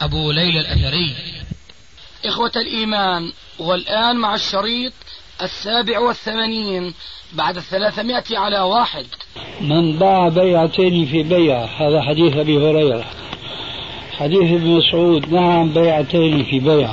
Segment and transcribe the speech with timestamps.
[0.00, 1.14] أبو ليلى الأثري.
[2.24, 4.92] إخوة الإيمان والآن مع الشريط
[5.42, 6.94] السابع والثمانين
[7.32, 9.06] بعد الثلاثمائة على واحد.
[9.60, 13.04] من باع بيعتين في بيع هذا حديث أبي هريرة.
[14.18, 16.90] حديث ابن مسعود نعم بيعتين في بيع.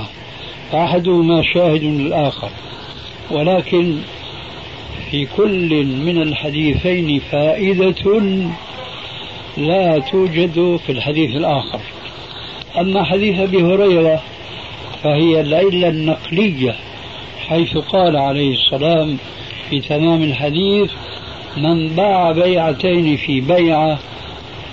[0.72, 2.50] فأحدهما شاهد للآخر
[3.32, 4.02] ولكن
[5.12, 8.22] في كل من الحديثين فائدة
[9.58, 11.95] لا توجد في الحديث الآخر.
[12.80, 14.22] أما حديث أبي هريرة
[15.04, 16.76] فهي العلة النقلية
[17.48, 19.18] حيث قال عليه السلام
[19.70, 20.92] في تمام الحديث
[21.58, 24.00] من باع بيعتين في بيعة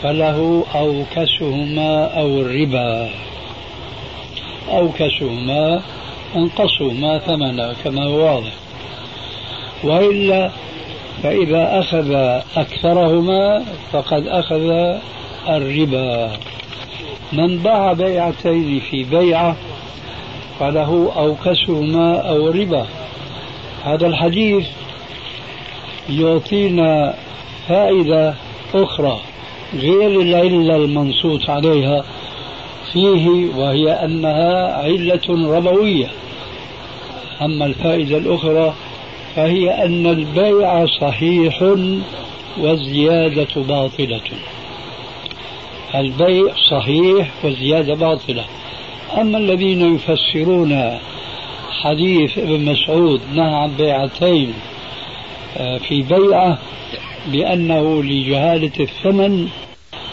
[0.03, 3.11] فله أوكسهما أو الربا
[4.70, 5.83] أوكسهما
[6.37, 8.53] أنقصهما ثمنا كما هو واضح.
[9.84, 10.50] وإلا
[11.22, 12.12] فإذا أخذ
[12.56, 14.97] أكثرهما فقد أخذ
[15.48, 16.31] الربا.
[17.33, 19.56] من باع بيعتين في بيعة
[20.61, 22.86] فله أوكسهما أو الربا
[23.84, 24.66] هذا الحديث
[26.10, 27.14] يعطينا
[27.69, 28.34] فائدة
[28.75, 29.20] أخرى
[29.75, 32.05] غير العلة المنصوص عليها.
[32.92, 36.06] فيه وهي أنها علة ربوية.
[37.42, 38.75] أما الفائدة الأخرى
[39.36, 41.62] فهي أن البيع صحيح
[42.58, 44.20] والزيادة باطلة.
[45.94, 48.44] البيع صحيح والزيادة باطلة.
[49.20, 50.98] أما الذين يفسرون
[51.82, 54.54] حديث ابن مسعود نهى عن بيعتين
[55.56, 56.58] آه، في بيعة
[57.26, 59.48] بأنه لجهالة الثمن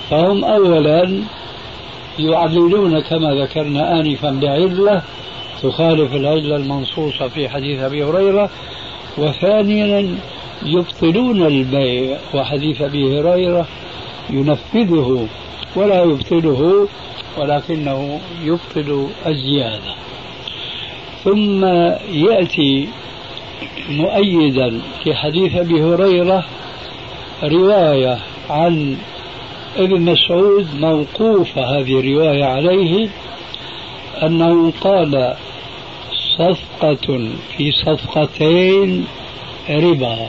[0.10, 1.24] فهم أولا
[2.20, 5.02] يعللون كما ذكرنا آنفا بعلة
[5.62, 8.50] تخالف العلة المنصوصة في حديث أبي هريرة
[9.18, 10.18] وثانيا
[10.66, 13.68] يبطلون البيع وحديث أبي هريرة
[14.30, 15.28] ينفذه
[15.76, 16.88] ولا يبطله
[17.38, 19.96] ولكنه يبطل الزيادة.
[21.24, 21.66] ثم
[22.12, 22.88] يأتي
[23.90, 26.46] مؤيدا في حديث أبي هريرة
[27.44, 28.20] رواية
[28.50, 28.98] عن
[29.78, 33.10] ابن مسعود موقوفة هذه الرواية عليه
[34.24, 35.36] أنه قال
[36.38, 39.08] صفقة في صفقتين
[39.70, 40.28] ربا.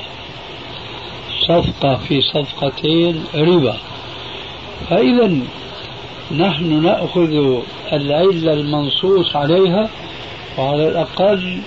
[1.48, 3.76] صفقة في صفقتين ربا.
[4.88, 5.38] فإذا
[6.38, 7.60] نحن نأخذ
[7.92, 9.88] العلة المنصوص عليها
[10.58, 11.58] وعلى الأقل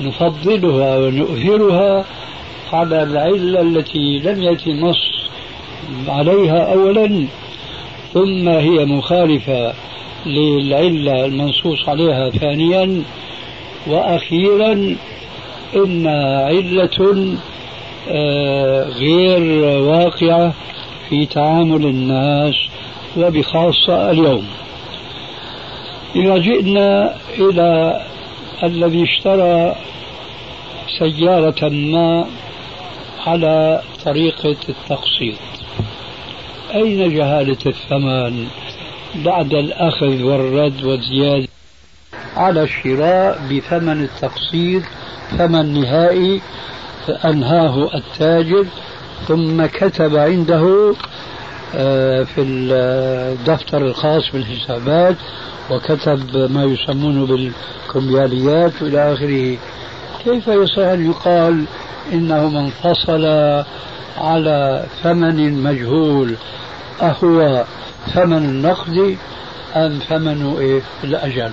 [0.00, 2.04] نفضلها ونؤثرها
[2.72, 5.30] على العلة التي لم يأتي نص
[6.08, 7.26] عليها أولا
[8.14, 9.72] ثم هي مخالفة
[10.26, 13.02] للعلة المنصوص عليها ثانيا
[13.86, 14.96] وأخيرا
[15.76, 17.36] إنها علة
[18.08, 20.54] آه، غير واقعة
[21.08, 22.54] في تعامل الناس
[23.16, 24.46] وبخاصة اليوم.
[26.16, 28.00] إذا جئنا إلى
[28.62, 29.74] الذي اشترى
[30.98, 32.26] سيارة ما
[33.26, 35.38] على طريقة التقسيط.
[36.74, 38.46] أين جهالة الثمن
[39.14, 41.48] بعد الأخذ والرد والزيادة؟
[42.36, 44.82] على الشراء بثمن التقسيط
[45.38, 46.40] ثمن نهائي
[47.24, 48.66] أنهاه التاجر
[49.28, 50.94] ثم كتب عنده
[51.76, 55.16] آه، في الدفتر الخاص بالحسابات
[55.70, 59.56] وكتب ما يسمونه بالكمبياليات إلى آخره.
[60.24, 61.64] كيف يصح أن يقال
[62.12, 63.24] من فصل
[64.18, 66.34] على ثمن مجهول؟
[67.02, 67.64] أهو
[68.14, 69.16] ثمن النقد
[69.76, 71.50] أم ثمن إيه؟ الأجل؟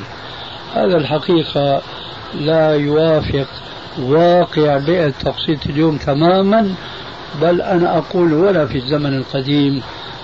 [0.75, 1.81] هذا الحقيقة
[2.39, 3.47] لا يوافق
[3.99, 6.75] واقع بيئة التقسيط اليوم تماما.
[7.41, 9.81] بل أنا أقول ولا في الزمن القديم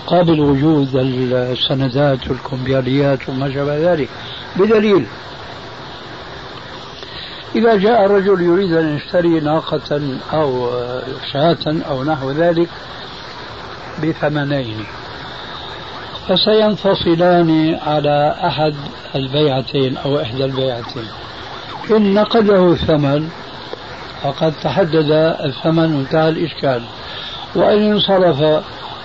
[0.08, 4.10] قبل وجود السندات والكمبياليات وما شابه ذلك.
[4.56, 5.06] بدليل
[7.56, 10.02] إذا جاء رجل يريد أن يشتري ناقة
[10.34, 10.70] أو
[11.34, 12.70] شاة أو نحو ذلك
[14.04, 14.86] بثمنين
[16.28, 18.76] فسينفصلان على أحد
[19.16, 21.08] البيعتين أو إحدى البيعتين.
[21.92, 23.30] إن نقده ثمن
[24.24, 25.12] فقد تحدد
[25.46, 26.82] الثمن وانتهى الإشكال.
[27.56, 28.64] وإن انصرف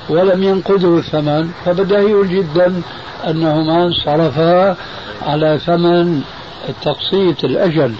[0.09, 2.83] ولم ينقذه الثمن فبديهي جدا
[3.27, 4.77] أنهما انصرفا
[5.23, 6.23] على ثمن
[6.69, 7.95] التقسيط الأجل.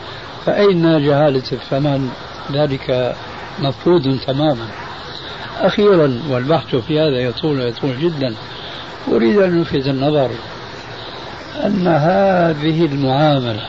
[0.47, 2.11] فأين جهالة الثمن؟
[2.53, 3.17] ذلك
[3.59, 4.67] مفقود تماما.
[5.61, 8.35] أخيرا والبحث في هذا يطول يطول جدا
[9.09, 10.31] أريد أن ألفت النظر
[11.65, 13.67] أن هذه المعاملة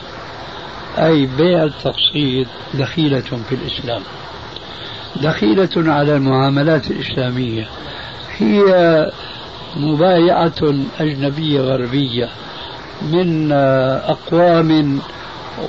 [0.98, 4.02] أي بيع التقسيط دخيلة في الإسلام.
[5.22, 7.68] دخيلة على المعاملات الإسلامية.
[8.38, 8.64] هي
[9.76, 12.28] مبايعة أجنبية غربية
[13.02, 13.52] من
[14.02, 15.00] أقوام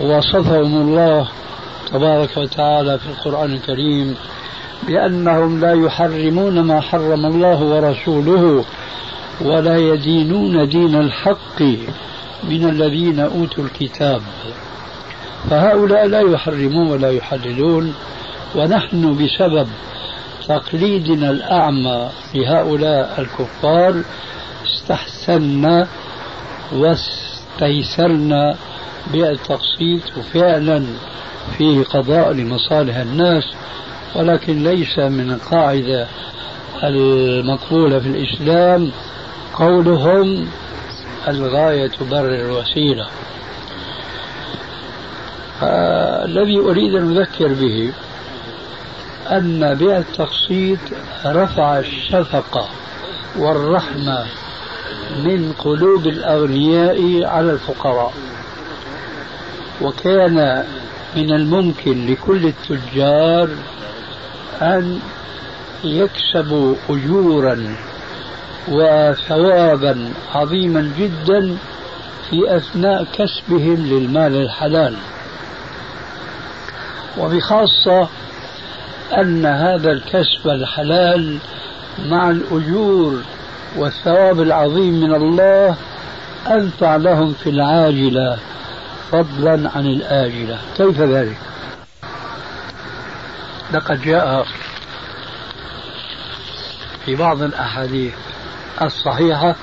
[0.01, 1.27] وصفهم الله
[1.91, 4.15] تبارك وتعالى في القرآن الكريم
[4.87, 8.65] بأنهم لا يحرمون ما حرم الله ورسوله
[9.41, 11.61] ولا يدينون دين الحق
[12.43, 14.21] من الذين أوتوا الكتاب.
[15.49, 17.93] فهؤلاء لا يحرمون ولا يحللون
[18.55, 19.67] ونحن بسبب
[20.47, 24.03] تقليدنا الأعمى لهؤلاء الكفار
[24.65, 25.87] استحسنا
[26.73, 28.55] واستيسرنا
[29.13, 30.85] بالتقسيط وفعلا
[31.57, 33.43] فيه قضاء لمصالح الناس
[34.15, 36.07] ولكن ليس من القاعدة
[36.83, 38.91] المقبولة في الإسلام
[39.53, 40.47] قولهم
[41.27, 43.07] الغاية تبرر الوسيلة.
[46.25, 47.91] الذي أريد أن أذكر به
[49.27, 50.79] أن بيع التقسيط
[51.25, 52.67] رفع الشفقة
[53.37, 54.25] والرحمة
[55.23, 58.13] من قلوب الأغنياء على الفقراء.
[59.81, 60.63] وكان
[61.15, 63.49] من الممكن لكل التجار
[64.61, 64.99] أن
[65.83, 67.75] يكسبوا أجورا
[68.67, 71.57] وثوابا عظيما جدا
[72.29, 74.95] في أثناء كسبهم للمال الحلال.
[77.17, 78.09] وبخاصة
[79.13, 81.37] أن هذا الكسب الحلال
[82.05, 83.21] مع الأجور
[83.77, 85.75] والثواب العظيم من الله
[86.47, 88.37] أنفع لهم في العاجلة
[89.11, 90.57] فضلا عن الآجلة.
[90.77, 91.37] كيف ذلك؟
[93.73, 94.45] لقد جاء
[97.05, 98.13] في بعض الأحاديث
[98.81, 99.55] الصحيحة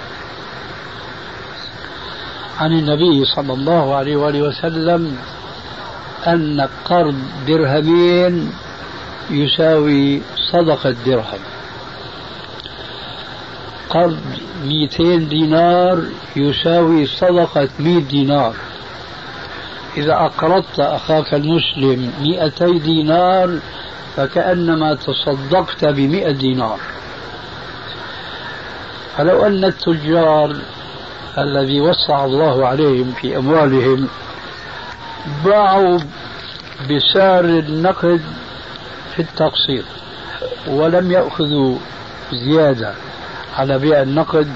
[2.61, 5.19] عن النبي صلى الله عليه وآله وسلم
[6.27, 7.15] أن قرض
[7.47, 8.53] درهمين
[9.31, 10.23] يساوي
[10.53, 11.41] صدقة درهم
[13.91, 14.19] قرض
[14.65, 16.03] 200 دينار
[16.37, 18.55] يساوي صدقة 100 دينار.
[19.97, 23.59] إذا أقرضت أخاك المسلم 200 دينار
[24.17, 26.79] فكأنما تصدقت بمئة دينار.
[29.17, 30.57] فلو أن التجار
[31.39, 34.09] الذي وسع الله عليهم في أموالهم
[35.45, 35.99] باعوا
[36.91, 38.21] بسعر النقد
[39.15, 39.85] في التقسيط
[40.67, 41.77] ولم يأخذوا
[42.33, 42.95] زيادة
[43.57, 44.49] على بيع النقد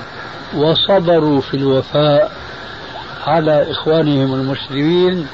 [0.55, 2.33] وصبروا في الوفاء
[3.27, 5.27] على إخوانهم المسلمين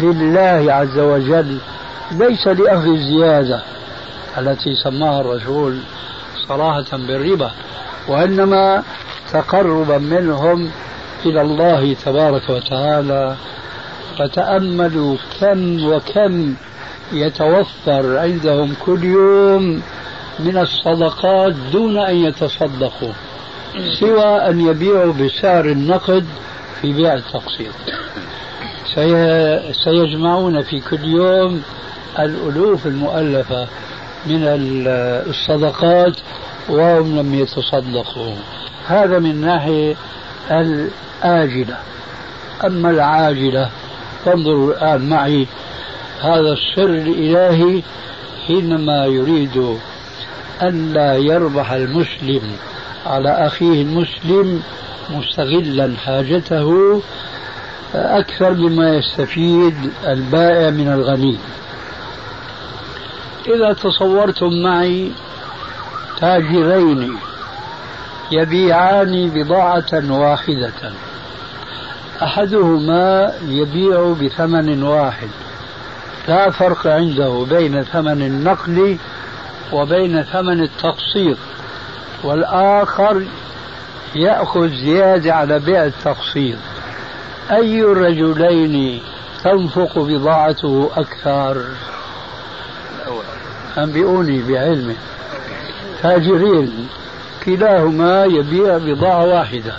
[0.00, 1.58] لله عز وجل.
[2.12, 3.62] ليس لأخذ الزيادة
[4.38, 5.78] التي سماها الرسول
[6.48, 7.50] صراحة بالربا
[8.08, 8.82] وإنما
[9.32, 10.70] تقربا منهم
[11.26, 13.34] إلى الله تبارك وتعالى.
[14.18, 16.54] فتأملوا كم وكم
[17.12, 19.82] يتوفر عندهم كل يوم
[20.38, 23.12] من الصدقات دون أن يتصدقوا
[24.00, 26.24] سوى أن يبيعوا بسعر النقد
[26.80, 27.72] في بيع التقسيط.
[29.84, 31.62] سيجمعون في كل يوم
[32.18, 33.68] الألوف المؤلفة
[34.26, 34.40] من
[35.26, 36.16] الصدقات
[36.68, 38.34] وهم لم يتصدقوا.
[38.86, 39.94] هذا من ناحية
[40.50, 41.76] الآجلة.
[42.64, 43.70] أما العاجلة
[44.24, 45.46] فانظروا الآن معي
[46.20, 47.82] هذا السر الإلهي
[48.46, 49.78] حينما يريد
[50.62, 52.42] أن لا يربح المسلم
[53.06, 54.62] على أخيه المسلم
[55.10, 57.00] مستغلا حاجته
[57.94, 59.74] أكثر مما يستفيد
[60.06, 61.38] البائع من الغني.
[63.46, 65.12] إذا تصورتم معي
[66.20, 67.18] تاجرين
[68.32, 70.92] يبيعان بضاعة واحدة
[72.22, 75.28] أحدهما يبيع بثمن واحد
[76.28, 78.98] لا فرق عنده بين ثمن النقل
[79.72, 81.38] وبين ثمن التقسيط
[82.24, 83.22] والآخر
[84.14, 86.58] يأخذ زيادة على بيع التقسيط.
[87.50, 89.02] أي الرجلين
[89.44, 91.64] تنفق بضاعته أكثر؟
[93.78, 94.96] أنبئوني بعلمه
[96.02, 96.88] تاجرين
[97.44, 99.74] كلاهما يبيع بضاعة واحدة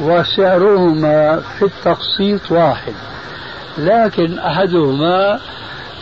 [0.00, 2.94] وسعرهما في التقسيط واحد.
[3.78, 5.40] لكن أحدهما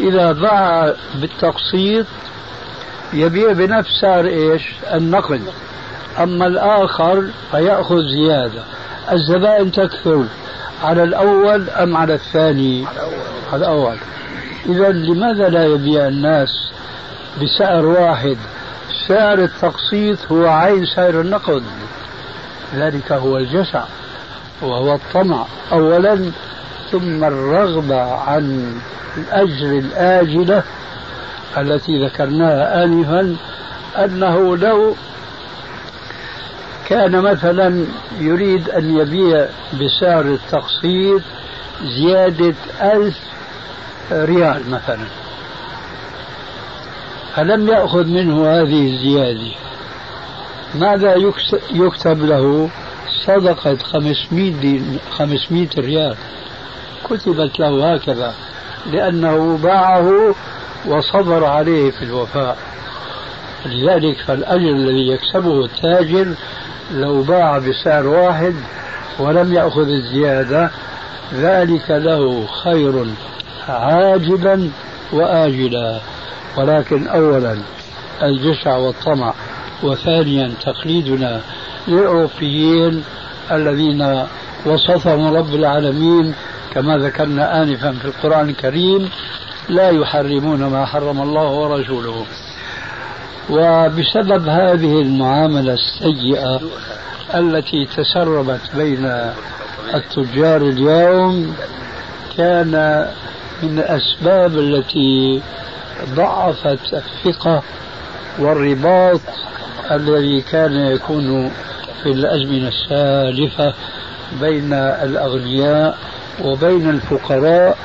[0.01, 2.07] إذا باع بالتقسيط
[3.13, 4.63] يبيع بنفس سعر إيش؟
[4.95, 5.43] النقد
[6.19, 8.63] أما الآخر فيأخذ زيادة.
[9.13, 10.25] الزبائن تكثر
[10.85, 12.87] على الأول أم على الثاني؟
[13.53, 13.97] على الأول.
[14.67, 16.49] إذا لماذا لا يبيع الناس
[17.43, 18.37] بسعر واحد؟
[19.09, 21.63] سعر التقسيط هو عين سعر النقد
[22.75, 23.85] ذلك هو الجشع
[24.63, 25.45] وهو الطمع.
[25.73, 26.31] اولا
[26.99, 28.75] ثم الرغبه عن
[29.17, 30.63] الأجر الآجلة
[31.59, 33.37] التي ذكرناها انفا
[33.97, 34.95] أنه لو
[36.89, 37.85] كان مثلا
[38.21, 41.23] يريد أن يبيع بسعر التقسيط
[41.83, 43.19] زيادة ألف
[44.13, 45.07] ريال مثلا
[47.35, 49.51] فلم يأخذ منه هذه الزيادة
[50.75, 51.15] ماذا
[51.71, 52.71] يكتب له؟
[53.27, 56.17] صدقة 500 500 ريال.
[57.11, 58.35] كتبت له هكذا
[58.93, 60.35] لأنه باعه
[60.87, 62.57] وصبر عليه في الوفاء.
[63.67, 66.35] لذلك فالأجر الذي يكسبه التاجر
[66.93, 68.55] لو باع بسعر واحد
[69.19, 70.71] ولم يأخذ الزيادة
[71.35, 73.07] ذلك له خير
[73.69, 74.69] عاجلا
[75.13, 76.01] وآجلا.
[76.57, 77.59] ولكن أولا
[78.23, 79.35] الجشع والطمع
[79.83, 81.41] وثانيا تقليدنا
[81.89, 83.05] للأوروبيين
[83.53, 84.27] الذين
[84.67, 86.35] وصفهم رب العالمين
[86.77, 89.11] كما ذكرنا آنفا في القرآن الكريم
[89.69, 92.27] لا يحرمون ما حرم الله ورسوله.
[93.51, 96.61] وبسبب هذه المعاملة السيئة
[97.35, 99.33] التي تسربت بين
[99.95, 101.57] التجار اليوم
[102.37, 103.07] كان
[103.63, 105.43] من الأسباب التي
[106.15, 107.63] ضعفت الثقة
[108.39, 109.21] والرباط
[109.91, 111.51] الذي كان يكون
[112.03, 113.75] في الأزمنة السالفة
[114.41, 115.99] بين الأغنياء
[116.45, 117.79] وبين الفقراء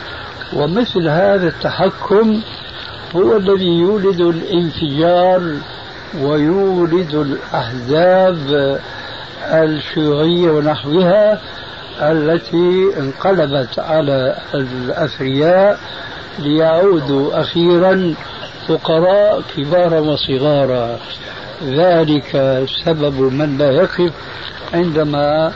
[0.54, 2.42] ومثل هذا التحكم
[3.16, 5.58] هو الذي يولد الانفجار
[6.22, 8.80] ويولد الأحزاب
[9.46, 11.42] الشيوعية ونحوها
[12.02, 15.80] التي انقلبت على الأثرياء
[16.40, 18.14] ليعودوا أخيرا
[18.68, 21.00] فقراء كبارا وصغارا.
[21.66, 24.12] ذلك سبب من لا يقف
[24.74, 25.52] عندما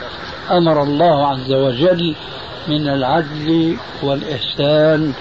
[0.50, 2.14] أمر الله عز وجل
[2.68, 5.12] من العدل والإحسان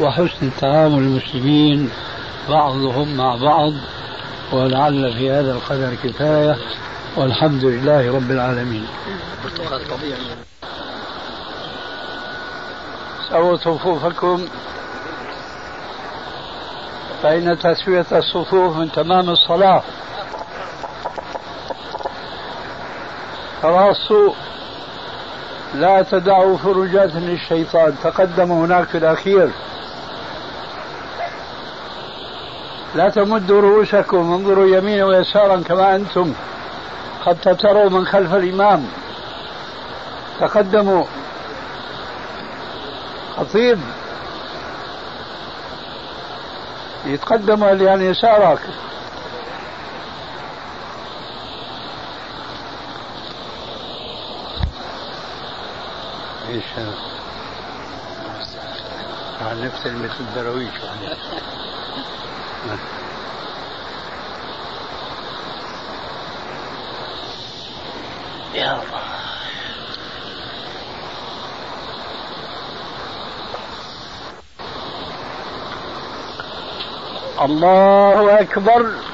[0.00, 1.90] وحسن تعامل المسلمين
[2.48, 3.72] بعضهم مع بعض
[4.52, 6.56] ولعل في هذا القدر كفاية
[7.16, 8.86] والحمد لله رب العالمين.
[13.30, 14.48] سووا صفوفكم
[17.22, 19.82] فإن تسوية الصفوف من تمام الصلاة.
[23.62, 24.32] تراصوا
[25.74, 29.50] لا تدعوا فرجات للشيطان تقدم هناك في الأخير.
[32.94, 34.16] لا تمدوا رؤوسكم.
[34.16, 36.32] انظروا يمينا ويسارا كما أنتم.
[37.26, 38.86] حتى تروا من خلف الإمام.
[40.40, 41.04] تقدموا.
[43.36, 43.80] خطيب.
[47.06, 48.58] يتقدم عن يسارك
[59.40, 60.74] عن نفس مثل الدرويش
[68.54, 69.04] يا الله.
[77.44, 79.13] الله أكبر.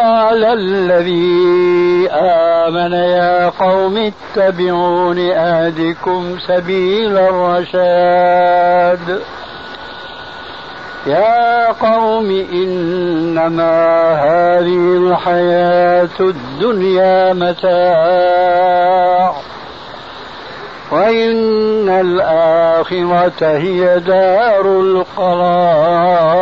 [0.33, 9.21] الذي آمن يا قوم اتبعون أهدكم سبيل الرشاد.
[11.07, 19.33] يا قوم إنما هذه الحياة الدنيا متاع
[20.91, 26.41] وإن الآخرة هي دار القرار.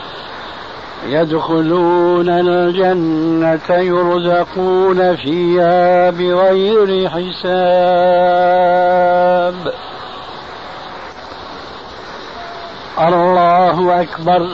[1.05, 7.41] يدخلون الجنة يرزقون فيها بغير حساب.
[12.99, 14.49] الله أكبر.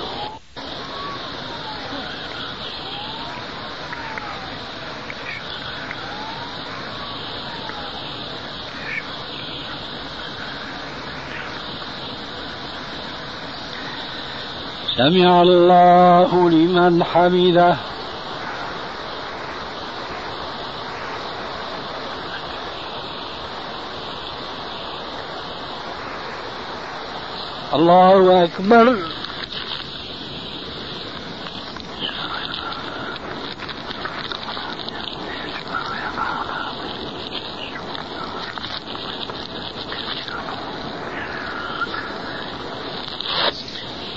[14.97, 17.75] سمع الله لمن حمده.
[27.73, 28.97] الله أكبر.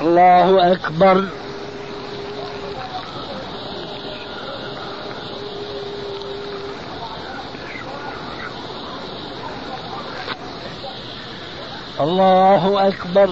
[0.00, 1.24] الله أكبر.
[12.00, 13.30] الله أكبر.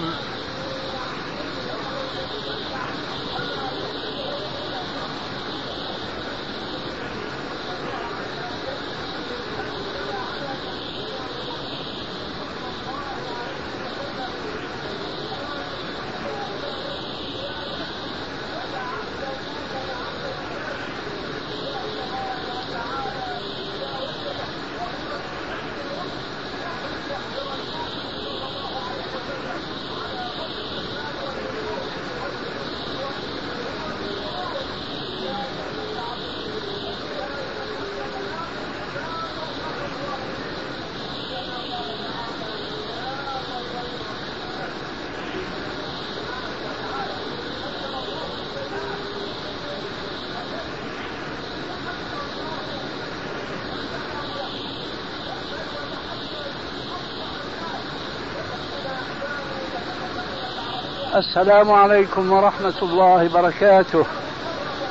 [61.17, 64.05] السلام عليكم ورحمة الله وبركاته.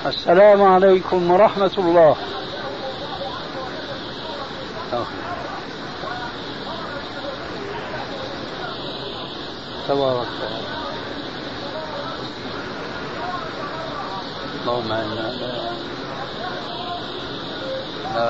[0.07, 2.17] السلام عليكم ورحمة الله.
[9.89, 10.27] تبارك
[14.63, 15.31] اللهم أنا لا
[18.15, 18.29] لا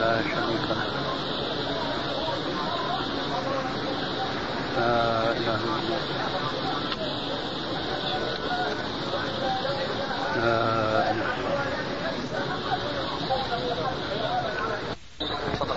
[0.00, 1.00] لا شريك له
[4.80, 6.00] لا اله الا الله
[10.36, 11.30] لا اله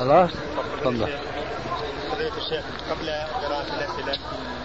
[0.03, 0.29] خلاص
[0.81, 1.07] تفضل.
[2.11, 3.09] فضيلة الشيخ قبل
[3.43, 4.17] قراءة الأسئلة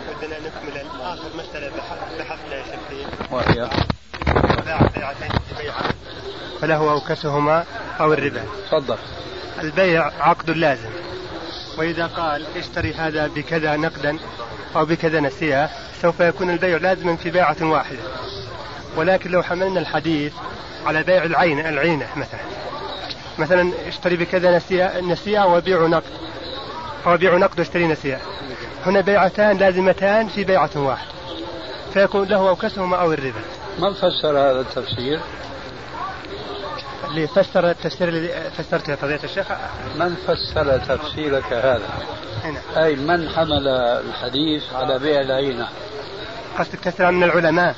[0.08, 3.54] ودنا نكمل آخر مسألة بح- بحثنا يا شيخ وهي؟
[4.66, 5.84] باع بيعتين في بيعة
[6.60, 7.64] فله أوكسهما
[8.00, 8.42] أو الربا.
[8.70, 8.96] تفضل.
[9.62, 10.90] البيع عقد لازم.
[11.78, 14.18] وإذا قال اشتري هذا بكذا نقدا
[14.76, 15.70] أو بكذا نسيئة
[16.02, 17.98] سوف يكون البيع لازما في بيعة واحدة.
[18.96, 20.32] ولكن لو حملنا الحديث
[20.86, 22.40] على بيع العين العينة مثلا.
[23.38, 26.02] مثلا اشتري بكذا نسيئة نسيئة وبيع نقد.
[27.06, 28.20] أو بيع نقد واشتري نسيئة.
[28.86, 31.10] هنا بيعتان لازمتان في بيعة واحدة
[31.94, 33.40] فيكون له أوكسهما أو الربا.
[33.78, 35.20] من فسر هذا التفسير؟
[37.04, 39.46] اللي فسر التفسير اللي فسرته فضيلة الشيخ.
[39.98, 41.88] من فسر تفسيرك هذا؟
[42.44, 45.68] هنا أي من حمل الحديث على بيع العينة؟
[46.58, 47.74] قصدك تفسير من العلماء؟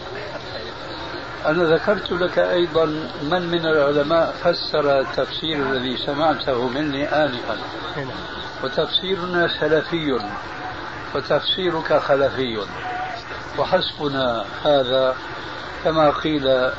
[1.47, 2.85] أنا ذكرت لك أيضا
[3.23, 7.59] من من العلماء فسر التفسير الذي سمعته مني آنفا.
[8.65, 10.21] وتفسيرنا سلفي
[11.15, 12.59] وتفسيرك خلفي.
[13.59, 15.17] وحسبنا هذا
[15.85, 16.71] كما قيل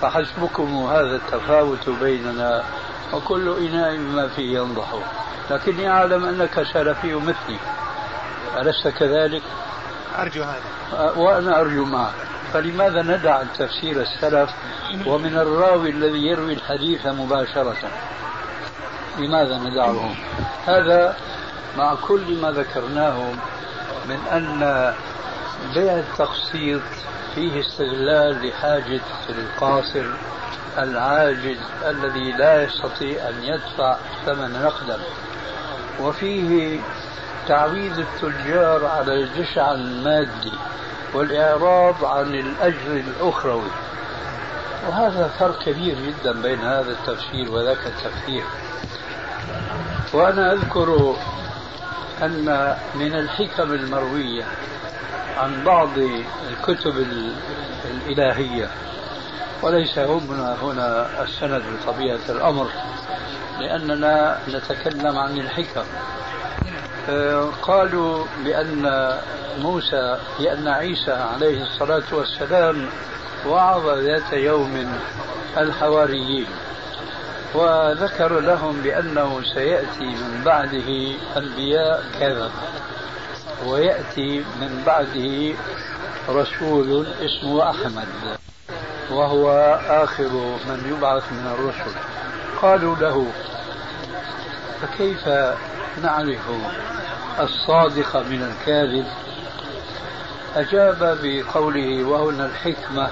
[0.00, 2.64] فحسبكم هذا التفاوت بيننا
[3.12, 4.94] وكل إناء بما فيه ينضح.
[5.50, 7.58] لكني أعلم أنك سلفي مثلي.
[8.56, 9.42] ألست كذلك؟
[10.18, 11.10] أرجو هذا.
[11.16, 12.35] وأنا أرجو معك.
[12.52, 14.50] فلماذا ندع تفسير السلف
[15.06, 17.90] ومن الراوي الذي يروي الحديث مباشرة؟
[19.18, 20.14] لماذا ندعه
[20.66, 21.16] هذا
[21.78, 23.32] مع كل ما ذكرناه
[24.08, 24.94] من أن
[25.74, 26.82] بيع التقسيط
[27.34, 30.04] فيه استغلال لحاجة القاصر
[30.78, 34.98] العاجز الذي لا يستطيع أن يدفع ثمن نقدا.
[36.00, 36.80] وفيه
[37.48, 40.52] تعويض التجار على الجشع المادي
[41.16, 43.70] والإعراض عن الأجر الأخروي.
[44.88, 48.44] وهذا فرق كبير جدا بين هذا التفسير وذاك التفسير
[50.12, 51.16] وأنا أذكر
[52.22, 54.44] أن من الحكم المروية
[55.38, 55.88] عن بعض
[56.50, 57.34] الكتب ال-
[57.90, 58.68] الإلهية
[59.62, 62.66] وليس هنا هنا السند بطبيعة الأمر
[63.60, 65.84] لأننا نتكلم عن الحكم.
[67.62, 69.14] قالوا بأن
[69.58, 72.88] موسى بأن عيسى عليه الصلاة والسلام
[73.46, 74.92] وعظ ذات يوم
[75.56, 76.46] الحواريين
[77.54, 82.50] وذكر لهم بأنه سيأتي من بعده أنبياء كذا
[83.66, 85.54] ويأتي من بعده
[86.28, 88.08] رسول اسمه أحمد
[89.10, 89.50] وهو
[89.88, 91.98] آخر من يبعث من الرسل.
[92.62, 93.26] قالوا له
[94.82, 95.28] فكيف
[96.02, 96.50] نعرف
[97.40, 99.06] الصادق من الكاذب.
[100.56, 103.10] أجاب بقوله وهنا الحكمة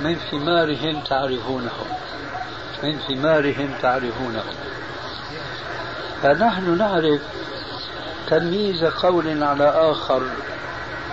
[0.00, 1.72] من ثمارهم تعرفونه.
[2.82, 4.44] من ثمارهم تعرفونه.
[6.22, 7.20] فنحن نعرف
[8.28, 10.22] تمييز قول على آخر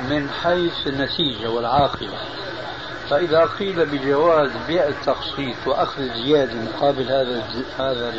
[0.10, 2.18] من حيث النتيجة والعاقبة.
[3.10, 7.44] فإذا قيل بجواز بيع التقسيط وأخذ الزيادة مقابل هذا
[7.78, 8.14] هذا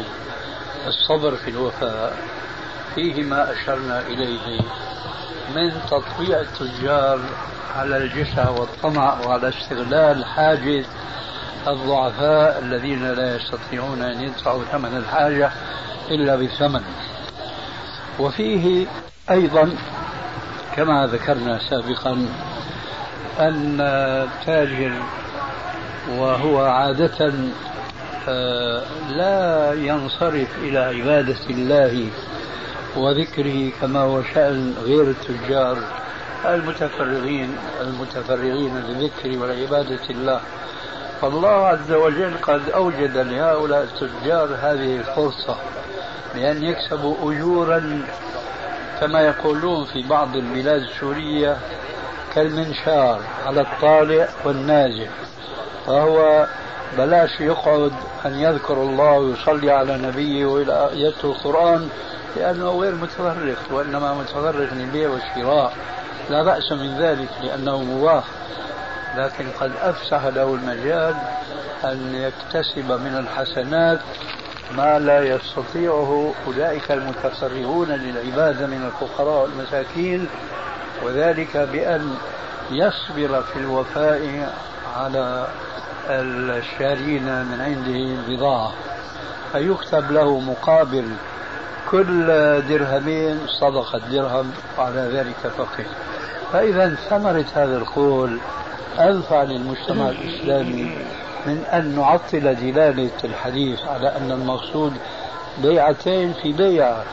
[0.86, 2.16] الصبر في الوفاء
[2.94, 4.60] فيه ما أشرنا إليه
[5.54, 7.20] من تطبيع التجار
[7.76, 10.84] على الجشع والطمع وعلى استغلال حاجة
[11.66, 15.50] الضعفاء الذين لا يستطيعون أن يدفعوا ثمن الحاجة
[16.10, 16.82] إلا بثمن.
[18.18, 18.86] وفيه
[19.30, 19.70] أيضا
[20.76, 22.26] كما ذكرنا سابقا
[23.40, 24.92] أن التاجر
[26.10, 27.32] وهو عادة
[28.28, 32.08] آه، لا ينصرف إلى عبادة الله
[32.96, 35.78] وذكره كما هو شأن غير التجار
[36.46, 40.40] المتفرغين المتفرغين للذكر ولعبادة الله.
[41.20, 45.56] فالله عز وجل قد أوجد لهؤلاء التجار هذه الفرصة
[46.34, 48.02] بأن يكسبوا أجورا
[49.00, 51.56] كما يقولون في بعض البلاد السورية
[52.34, 55.08] كالمنشار على الطالع والنازل
[55.86, 56.46] فهو
[56.98, 57.92] بلاش يقعد
[58.26, 61.88] أن يذكر الله ويصلي على نبيه ويتلو القرآن
[62.36, 65.72] لأنه غير متفرغ وإنما متفرغ للبيع والشراء
[66.30, 68.24] لا بأس من ذلك لأنه مباح.
[69.16, 71.14] لكن قد أفسح له المجال
[71.84, 74.00] أن يكتسب من الحسنات
[74.76, 80.28] ما لا يستطيعه أولئك المتفرغون للعبادة من الفقراء والمساكين
[81.02, 82.14] وذلك بأن
[82.70, 84.52] يصبر في الوفاء
[84.96, 85.46] على
[86.10, 88.72] الشارين من عنده البضاعة
[89.52, 91.04] فيكتب له مقابل
[91.90, 92.26] كل
[92.68, 95.84] درهمين صدقة درهم وعلى ذلك فقه
[96.52, 98.38] فإذا ثمرة هذا القول
[99.00, 100.98] أنفع للمجتمع الإسلامي
[101.46, 104.92] من أن نعطل دلالة الحديث على أن المقصود
[105.62, 107.04] بيعتين في بيعة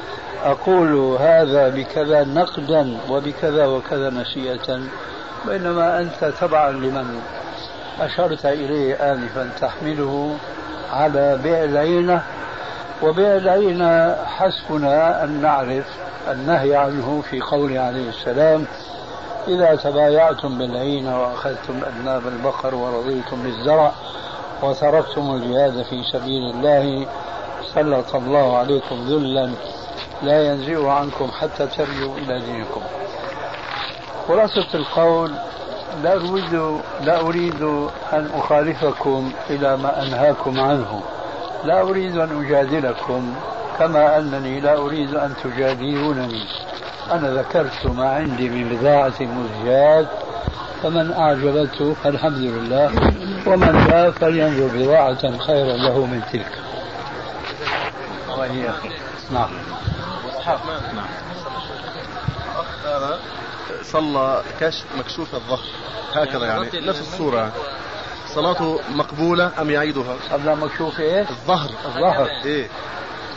[0.43, 4.79] أقول هذا بكذا نقدا وبكذا وكذا نسيئة
[5.47, 7.21] بينما أنت تبعا لمن؟
[8.01, 10.35] أشرت إليه آنفا تحمله
[10.93, 12.23] على بيع العينة
[13.03, 15.85] وبيع العينة حسبنا أن نعرف
[16.31, 18.65] النهي عنه في قوله عليه السلام
[19.47, 23.91] إذا تبايعتم بالعينة وأخذتم أذناب البقر ورضيتم بالزرع
[24.63, 27.07] وتركتم الجهاد في سبيل الله
[27.75, 29.51] سلط الله عليكم ذلا
[30.21, 32.81] لا ينزع عنكم حتى ترجعوا إلى دينكم.
[34.27, 35.31] خلاصة القول
[36.03, 37.61] لا أريد لا أريد
[38.13, 41.01] أن أخالفكم إلى ما أنهاكم عنه
[41.63, 43.33] لا أريد أن أجادلكم
[43.79, 46.43] كما أنني لا أريد أن تجادلونني
[47.11, 50.07] أنا ذكرت ما عندي من بضاعة مزجات
[50.83, 52.91] فمن أعجبته فالحمد لله
[53.47, 56.51] ومن لا فلينظر بضاعة خيرا له من تلك
[58.37, 58.69] وهي
[59.31, 59.49] نعم
[60.95, 61.09] نعم
[63.83, 65.65] صلى كشف مكشوف الظهر
[66.13, 66.87] هكذا يعني.
[66.87, 67.53] نفس الصورة.
[68.27, 71.69] صلاته مقبولة أم يعيدها؟ صلى مكشوف إيه؟ الظهر.
[71.85, 72.27] الظهر.
[72.45, 72.69] إيه.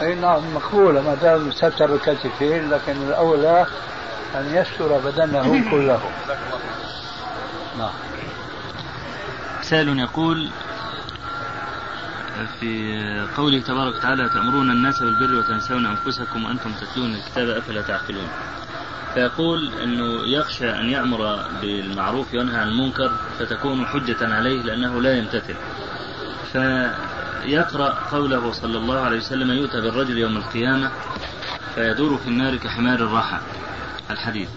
[0.00, 1.00] أي نعم مقبولة.
[1.00, 3.66] ما دام ستر الكتفين لكن الأولى
[4.34, 6.00] أن يستر بدنه كله.
[7.78, 7.92] نعم.
[9.62, 10.50] سائل يقول
[12.60, 12.94] في
[13.36, 18.28] قوله تبارك وتعالى تأمرون الناس بالبر وتنسون أنفسكم وأنتم تتلون الكتاب أفلا تعقلون.
[19.14, 25.54] فيقول أنه يخشى أن يأمر بالمعروف وينهى عن المنكر فتكون حجة عليه لأنه لا يمتثل.
[26.52, 30.90] فيقرأ قوله صلى الله عليه وسلم يؤتى بالرجل يوم القيامة
[31.74, 33.40] فيدور في النار كحمار الراحة.
[34.10, 34.48] الحديث.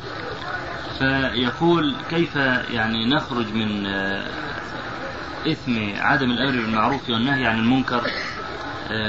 [0.99, 2.35] فيقول كيف
[2.71, 3.85] يعني نخرج من
[5.47, 8.01] إثم عدم الأمر بالمعروف والنهي عن المنكر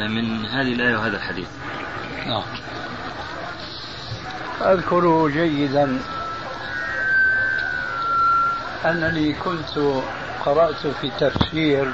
[0.08, 1.48] من هذه الآية وهذا الحديث؟
[2.26, 2.42] نعم
[4.60, 5.98] أذكر جيدا
[8.84, 10.02] أنني كنت
[10.44, 11.92] قرأت في تفسير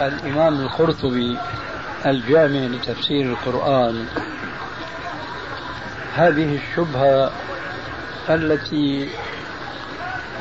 [0.00, 1.38] الإمام القرطبي
[2.06, 4.06] الجامع لتفسير القرآن.
[6.14, 7.30] هذه الشبهة
[8.30, 9.08] التي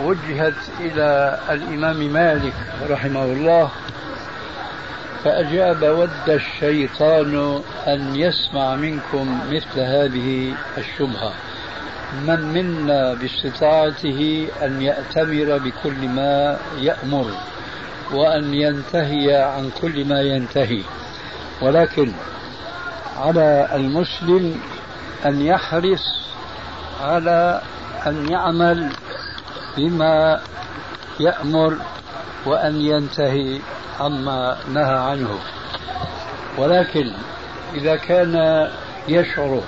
[0.03, 2.53] وجهت إلى الإمام مالك
[2.89, 3.69] رحمه الله
[5.23, 11.33] فأجاب ود الشيطان أن يسمع منكم مثل هذه الشبهة.
[12.27, 17.31] من منا باستطاعته أن يأتمر بكل ما يأمر
[18.11, 20.83] وأن ينتهي عن كل ما ينتهي.
[21.61, 22.11] ولكن
[23.17, 24.61] على المسلم
[25.25, 26.05] أن يحرص
[27.01, 27.61] على
[28.07, 28.89] أن يعمل
[29.77, 30.39] بما
[31.19, 31.77] يأمر
[32.45, 33.59] وأن ينتهي.
[33.99, 35.39] عما نهى عنه.
[36.57, 37.11] ولكن
[37.73, 38.67] إذا كان
[39.07, 39.61] يشعر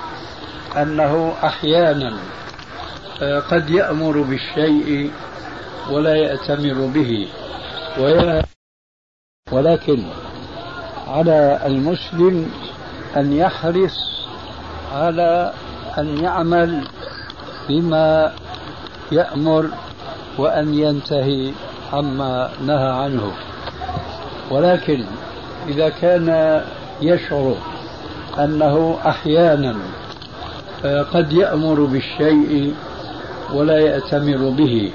[0.78, 2.18] أنه أحيانا
[3.22, 5.12] آه، قد يأمر بالشيء
[5.90, 7.28] ولا يأتمر به.
[9.52, 10.04] ولكن
[11.08, 12.52] على المسلم
[13.18, 13.98] أن يحرص
[14.94, 15.54] على
[15.98, 16.88] أن يعمل
[17.70, 18.34] بما
[19.12, 19.70] يأمر
[20.38, 21.54] وأن ينتهي
[21.94, 23.51] عما نهى عنه.
[24.52, 25.04] ولكن
[25.68, 26.62] إذا كان
[27.02, 27.56] يشعر
[28.40, 29.76] أنه أحيانا
[30.86, 32.74] آه، قد يأمر بالشيء
[33.54, 34.92] ولا يأتمر به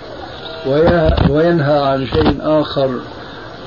[1.31, 2.90] وينهى عن شيء آخر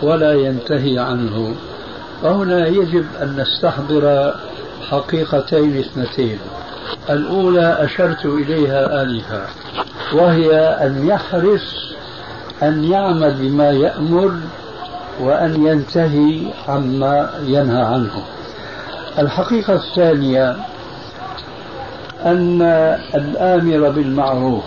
[0.02, 1.56] ولا ينتهي عنه.
[2.24, 4.34] فهنا يجب أن نستحضر
[4.90, 6.40] حقيقتين اثنتين.
[7.10, 9.46] الأولى أشرت إليها آنفا
[10.14, 11.96] وهي أن يحرص
[12.64, 14.32] أن يعمل بما يأمر
[15.20, 18.24] وأن ينتهي عما ينهى عنه.
[19.20, 20.56] الحقيقة الثانية
[22.26, 22.62] أن
[23.16, 24.64] الآمر بالمعروف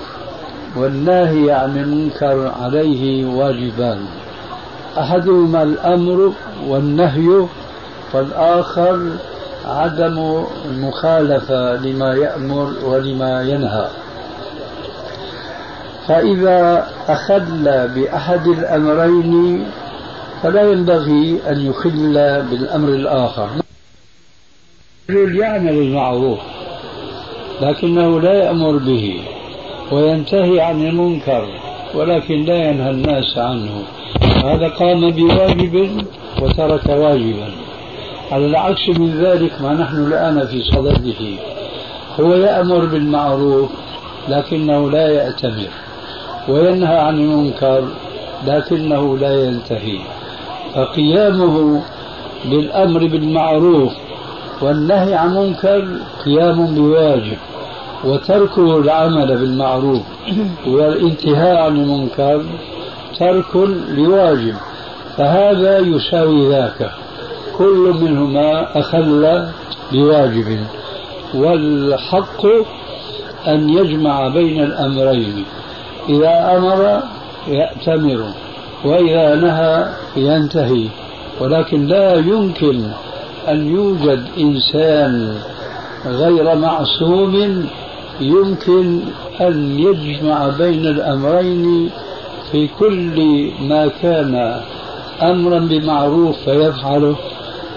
[0.76, 4.04] والناهي عن المنكر عليه واجبان.
[4.98, 6.32] أحدهما الأمر
[6.66, 7.46] والنهي
[8.14, 9.08] والآخر
[9.66, 13.88] عدم المخالفة لما يأمر ولما ينهى.
[16.08, 19.66] فإذا أخل بأحد الأمرين
[20.42, 22.14] فلا ينبغي أن يخل
[22.50, 23.48] بالأمر الآخر.
[25.10, 26.38] الرجل يعمل المعروف
[27.60, 29.20] لكنه لا يأمر به
[29.92, 31.48] وينتهي عن المنكر
[31.94, 33.82] ولكن لا ينهى الناس عنه.
[34.44, 36.04] هذا قام بواجب
[36.42, 37.50] وترك واجبا.
[38.32, 41.38] على العكس من ذلك ما نحن الآن في صدده.
[42.20, 43.70] هو يأمر بالمعروف
[44.28, 45.70] لكنه لا يأتمر
[46.48, 47.88] وينهى عن المنكر
[48.46, 49.98] لكنه لا ينتهي.
[50.74, 51.82] فقيامه
[52.44, 53.92] بالأمر بالمعروف
[54.60, 55.88] والنهي عن منكر
[56.24, 57.36] قيام بواجب
[58.04, 60.02] وتركه العمل بالمعروف
[60.66, 62.44] والانتهاء عن المنكر
[63.18, 63.56] ترك
[63.88, 64.54] لواجب
[65.16, 66.90] فهذا يساوي ذاك
[67.58, 69.48] كل منهما أخل
[69.92, 70.58] بواجب
[71.34, 72.46] والحق
[73.48, 75.44] أن يجمع بين الأمرين
[76.08, 77.00] إذا أمر
[77.48, 78.24] يأتمر
[78.84, 80.88] وإذا نهى ينتهي.
[81.40, 82.90] ولكن لا يمكن
[83.48, 85.36] أن يوجد إنسان
[86.06, 87.66] غير معصوم
[88.20, 89.00] يمكن
[89.40, 91.90] أن يجمع بين الأمرين
[92.52, 94.60] في كل ما كان
[95.22, 97.16] أمرا بمعروف فيفعله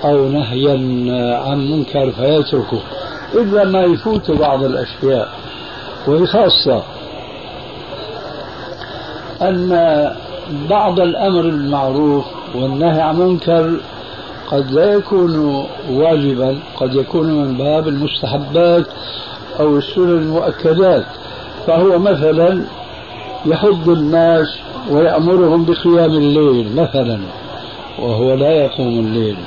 [0.03, 0.73] أو نهيا
[1.47, 2.81] عن منكر فيتركه.
[3.33, 5.29] إلا ما يفوت بعض الأشياء.
[6.07, 6.83] وخاصة
[9.41, 9.71] أن
[10.69, 13.79] بعض الأمر بالمعروف والنهي عن منكر
[14.47, 18.85] قد لا يكون واجبا قد يكون من باب المستحبات
[19.59, 21.05] أو السنن المؤكدات.
[21.67, 22.65] فهو مثلا
[23.45, 24.47] يحض الناس
[24.91, 27.19] ويأمرهم بقيام الليل مثلا
[27.99, 29.37] وهو لا يقوم الليل.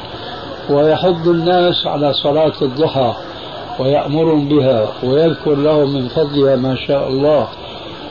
[0.70, 3.14] ويحض الناس على صلاة الضحى
[3.78, 7.48] ويأمرهم بها ويذكر لهم من فضلها ما شاء الله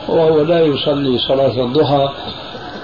[0.08, 2.08] وهو لا يصلي صلاة الضحى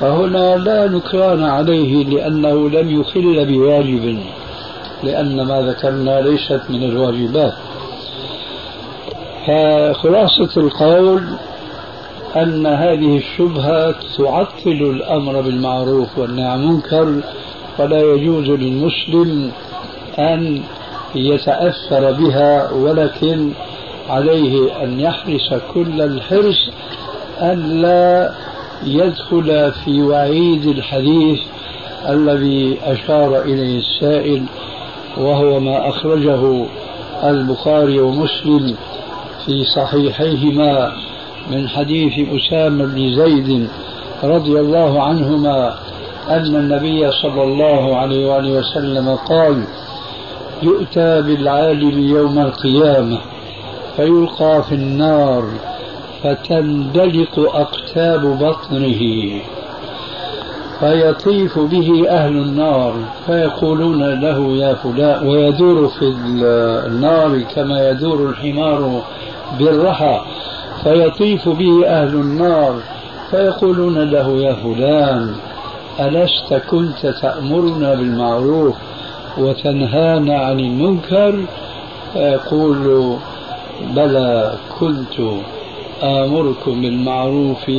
[0.00, 4.18] فهنا لا نكران عليه لأنه لم يخل بواجب
[5.02, 7.54] لأن ما ذكرنا ليست من الواجبات.
[9.46, 11.22] فخلاصة القول
[12.37, 17.20] أن هذه الشبهة تعطل الأمر بالمعروف والنهي عن المنكر
[17.78, 19.52] فلا يجوز للمسلم
[20.18, 20.62] أن
[21.14, 23.50] يتأثر بها ولكن
[24.11, 26.70] عليه أن يحرص كل الحرص
[27.40, 28.33] أن لا
[28.85, 31.40] يدخل في وعيد الحديث
[32.09, 34.42] الذي أشار إليه السائل
[35.16, 36.66] وهو ما أخرجه
[37.25, 38.77] البخاري ومسلم
[39.47, 40.92] في صحيحيهما
[41.51, 43.68] من حديث أسامة بن زيد
[44.25, 45.75] رضي الله عنهما
[46.29, 49.64] أن النبي صلى الله عليه وآله وسلم قال
[50.62, 53.19] يؤتى بالعالم يوم القيامة
[53.96, 55.44] فيلقى في النار
[56.25, 59.00] فتندلق أقتاب بطنه
[60.81, 62.94] فيطيف به أهل النار
[63.27, 66.14] فيقولون له يا فلان ويدور في
[66.87, 69.02] النار كما يدور الحمار
[69.58, 70.20] بالرحى.
[70.83, 72.75] فيطيف به أهل النار
[73.31, 75.35] فيقولون له يا فلان
[76.00, 78.77] ألست كنت تأمرنا بالمعروف
[79.38, 81.44] وتنهانا عن المنكر؟
[82.12, 83.16] فيقول
[83.94, 85.20] بلى كنت
[86.03, 87.71] آمركم بالمعروف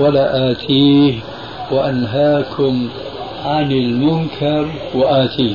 [0.00, 1.14] ولا آتيه
[1.70, 2.88] وأنهاكم
[3.44, 5.54] عن المنكر وآتيه.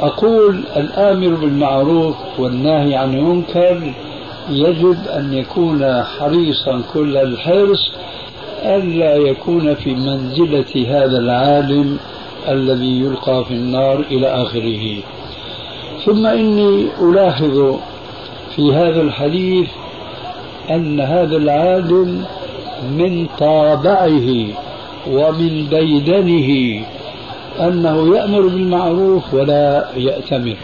[0.00, 3.94] أقول الآمر بالمعروف والناهي عن المنكر
[4.50, 7.92] يجب أن يكون حريصا كل الحرص
[8.62, 11.98] ألا يكون في منزلة هذا العالم
[12.48, 15.02] الذي يلقى في النار إلى آخره.
[16.06, 17.76] ثم إني ألاحظ
[18.56, 19.68] في هذا الحديث
[20.70, 22.24] أن هذا العالم
[22.98, 24.28] من طابعه
[25.10, 26.80] ومن ديدنه
[27.60, 30.56] أنه يأمر بالمعروف ولا يأتمر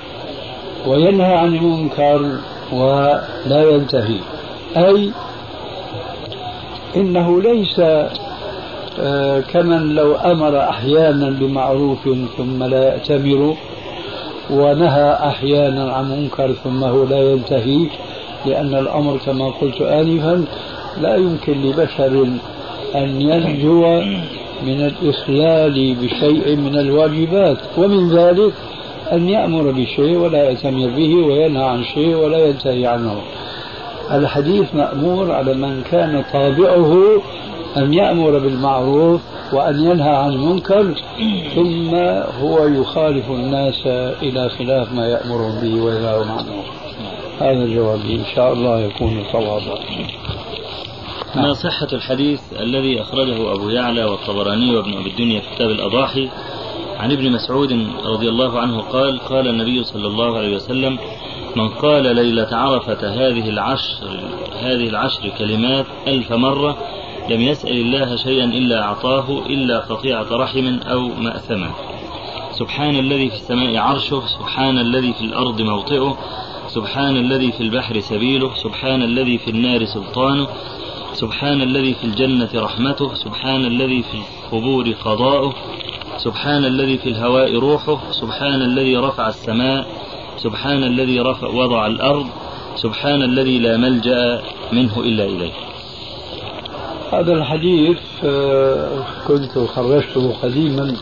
[0.86, 2.38] وينهى عن المنكر
[2.72, 4.18] ولا ينتهي.
[4.76, 5.10] أي
[6.96, 7.80] إنه ليس
[9.00, 13.56] آه، كمن لو أمر أحيانا بمعروف ثم لا يأتمر
[14.50, 17.86] ونهى أحيانا عن منكر ثم هو لا ينتهي
[18.46, 20.44] لأن الأمر كما قلت آنفا
[21.00, 22.26] لا يمكن لبشر
[22.94, 24.00] أن ينجو
[24.66, 28.52] من الإخلال بشيء من الواجبات ومن ذلك
[29.12, 33.20] أن يأمر بشيء ولا يأتمر به وينهى عن شيء ولا ينتهي عنه.
[34.12, 37.22] الحديث مأمور على من كان طابعه
[37.76, 39.20] أن يأمر بالمعروف
[39.52, 40.94] وأن ينهى عن المنكر
[41.54, 41.94] ثم
[42.42, 43.86] هو يخالف الناس
[44.22, 46.52] إلى خلاف ما يأمرهم به وينهاهم عنه.
[47.40, 49.78] هذا جوابي إن شاء الله يكون صوابا.
[51.34, 56.28] ما صحة الحديث الذي أخرجه أبو يعلى والطبراني وابن أبي الدنيا في كتاب الأضاحي؟
[56.98, 57.72] عن ابن مسعود
[58.04, 60.98] رضي الله عنه قال قال النبي صلى الله عليه وسلم
[61.56, 63.94] من قال ليلة عرفة هذه العشر
[64.60, 66.76] هذه العشر كلمات ألف مرة
[67.30, 71.70] لم يسأل الله شيئا إلا أعطاه إلا قطيعة رحم أو مأثمة.
[72.58, 76.18] سبحان الذي في السماء عرشه سبحان الذي في الأرض موطئه
[76.74, 80.48] سبحان الذي في البحر سبيله سبحان الذي في النار سلطانه
[81.12, 85.54] سبحان الذي في الجنة رحمته سبحان الذي في القبور قضاؤه
[86.16, 89.86] سبحان الذي في الهواء روحه سبحان الذي رفع السماء
[90.36, 92.26] سبحان الذي رفع وضع الأرض
[92.76, 95.52] سبحان الذي لا ملجأ منه إلا إليه.
[97.12, 100.96] هذا الحديث آه، كنت خرجته قديما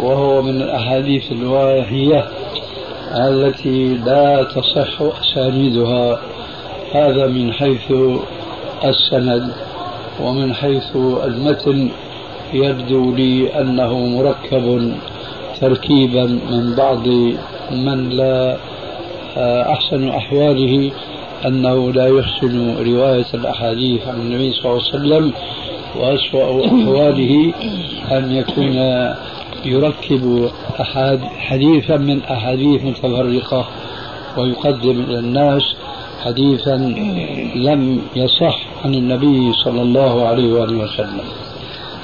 [0.00, 2.41] وهو من الأحاديث الواهية.
[3.12, 6.20] التي لا تصح أسانيدها.
[6.94, 7.92] هذا من حيث
[8.84, 9.52] السند
[10.20, 11.90] ومن حيث المتن.
[12.54, 14.92] يبدو لي أنه مركب
[15.60, 17.06] تركيبا من بعض
[17.70, 18.56] من لا
[19.36, 20.92] آه، أحسن أحواله
[21.46, 25.32] أنه لا يحسن رواية الأحاديث عن النبي صلى الله عليه وسلم
[25.96, 27.52] وأسوأ أحواله
[28.12, 28.76] أن يكون
[29.64, 30.50] يركب
[30.80, 33.68] أحد حديثا من أحاديث متفرقة
[34.36, 35.62] ويقدم إلى الناس
[36.24, 36.76] حديثا
[37.54, 41.24] لم يصح عن النبي صلى الله عليه وآله وسلم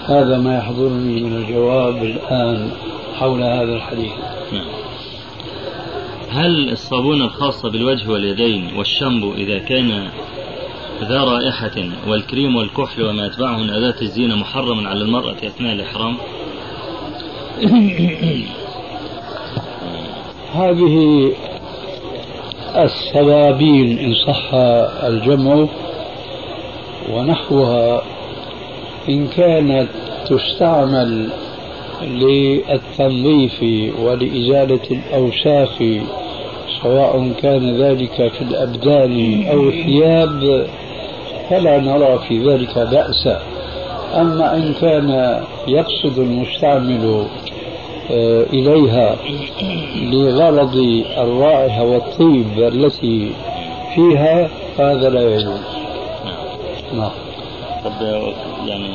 [0.07, 2.71] هذا ما يحضرني من الجواب الآن
[3.15, 4.13] حول هذا الحديث
[4.53, 4.67] نعم.
[6.31, 10.09] هل الصابون الخاصة بالوجه واليدين والشامبو إذا كان
[11.03, 16.17] ذا رائحة والكريم والكحل وما يتبعه من أداة الزينة محرم على المرأة أثناء الإحرام؟
[20.55, 21.33] هذه
[22.77, 24.55] الصوابين إن صح
[25.05, 25.67] الجمع
[27.13, 28.03] ونحوها
[29.09, 29.89] إن كانت
[30.27, 31.29] تستعمل
[32.03, 33.63] للتنظيف
[34.03, 35.83] ولإزالة الأوساخ
[36.83, 40.67] سواء كان ذلك في الأبدان أو الثياب
[41.51, 43.58] فلا نرى في ذلك بأسا
[44.15, 47.27] أما إن كان يقصد المستعمل
[48.11, 49.17] آه، إليها
[49.97, 50.77] لغرض
[51.19, 53.33] الرائحة والطيب التي
[53.95, 54.49] فيها
[54.79, 55.61] هذا لا يجوز.
[56.97, 57.11] نعم.
[57.85, 57.93] طب
[58.67, 58.89] يعني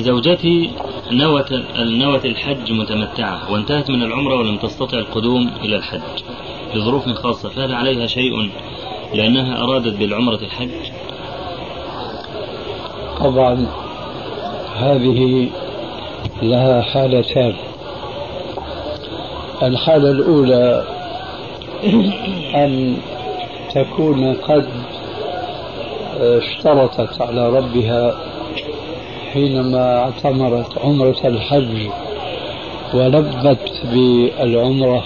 [0.00, 0.70] زوجتي
[1.12, 6.22] نوت نوت الحج متمتعة وانتهت من العمرة ولم تستطع القدوم إلى الحج.
[6.74, 8.50] لظروف خاصة فهل عليها شيء
[9.14, 10.97] لأنها أرادت بالعمرة الحج؟
[13.20, 13.66] طبعا
[14.76, 15.48] هذه
[16.42, 17.54] لها حالتان.
[19.62, 20.84] الحالة الأولى
[22.54, 22.96] أن
[23.74, 24.66] تكون قد
[26.20, 28.14] اشترطت على ربها
[29.32, 31.88] حينما اعتمرت عمرة الحج
[32.94, 35.04] ولبت بالعمرة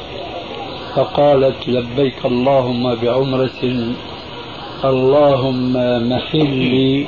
[0.95, 3.63] فقالت لبيك اللهم بعمرة
[4.85, 5.73] اللهم
[6.09, 7.07] محلي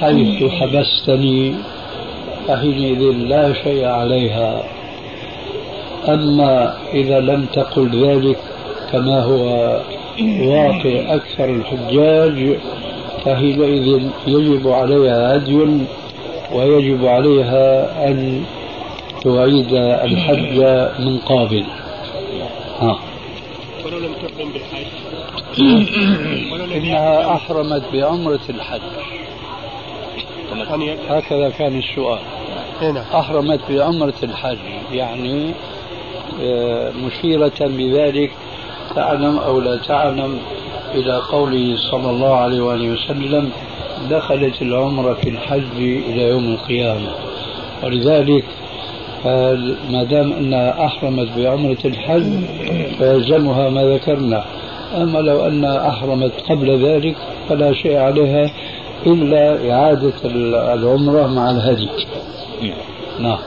[0.00, 1.54] حيث حبستني
[2.48, 4.62] فحينئذ لا شيء عليها.
[6.08, 8.38] أما إذا لم تقل ذلك
[8.92, 9.40] كما هو
[10.40, 12.58] واقع أكثر الحجاج
[13.24, 15.58] فحينئذ يجب عليها هدي
[16.54, 17.66] ويجب عليها
[18.08, 18.44] أن
[19.24, 20.58] تعيد الحج
[20.98, 21.64] من قابل.
[22.80, 22.98] ها.
[23.84, 24.86] ولو لم تحرم بالحج.
[26.76, 28.80] إنها أحرمت بعمرة الحج.
[30.64, 32.18] يعني هكذا كان السؤال.
[32.82, 34.58] هنا أحرمت بعمرة الحج
[34.92, 35.54] يعني
[36.42, 38.30] آه، مشيرة بذلك
[38.94, 40.38] تعلم أو لا تعلم
[40.94, 43.50] إلى قوله صلى الله عليه وآله وسلم
[44.10, 47.10] دخلت العمرة في الحج إلى يوم القيامة.
[47.84, 48.44] ولذلك
[49.90, 52.44] ما دام أنها أحرمت بعمرة الحج
[52.98, 54.44] فيلزمها ما ذكرنا.
[54.96, 57.16] أما لو أنها أحرمت قبل ذلك
[57.48, 58.50] فلا شيء عليها.
[59.06, 60.12] إلا إعادة
[60.74, 61.88] العمرة مع الهدي.
[63.20, 63.38] نعم.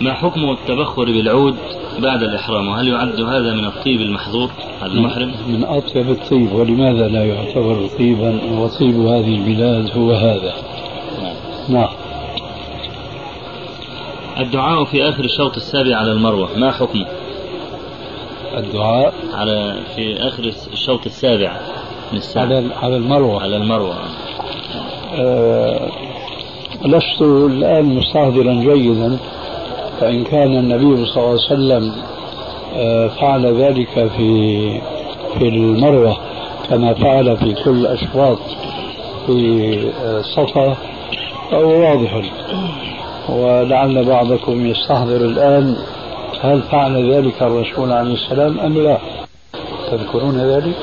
[0.00, 1.56] ما حكم التبخر بالعود
[1.98, 4.50] بعد الإحرام؟ وهل يعد هذا من الطيب المحظور
[4.82, 10.54] على المحرم؟ من أطيب الطيب ولماذا لا يعتبر طيبا؟ وطيب هذه البلاد هو هذا.
[11.68, 11.88] نعم.
[14.38, 17.06] الدعاء في آخر الشوط السابع على المروة ما حكمه؟
[18.56, 21.56] الدعاء على في آخر الشوط السابع
[22.12, 22.44] من الساعة.
[22.44, 23.42] على على المروة.
[23.42, 23.94] على المروة.
[26.84, 29.18] لست الآن مستحضرا جيدا
[30.00, 31.92] فإن كان النبي صلى الله عليه وسلم
[32.76, 34.80] آه فعل ذلك في
[35.38, 36.16] في المروة
[36.68, 38.38] كما فعل في كل الأشواط
[39.26, 40.76] في آه، صفا
[41.50, 42.22] فهو واضح.
[43.28, 45.76] ولعل بعضكم يستحضر الآن
[46.40, 48.98] هل فعل ذلك الرسول عليه السلام أم لا؟
[49.90, 50.74] تذكرون ذلك؟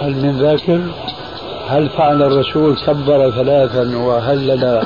[0.00, 0.80] هل من ذاكر؟
[1.68, 4.82] هل فعل الرسول كبر ثلاثا وهلل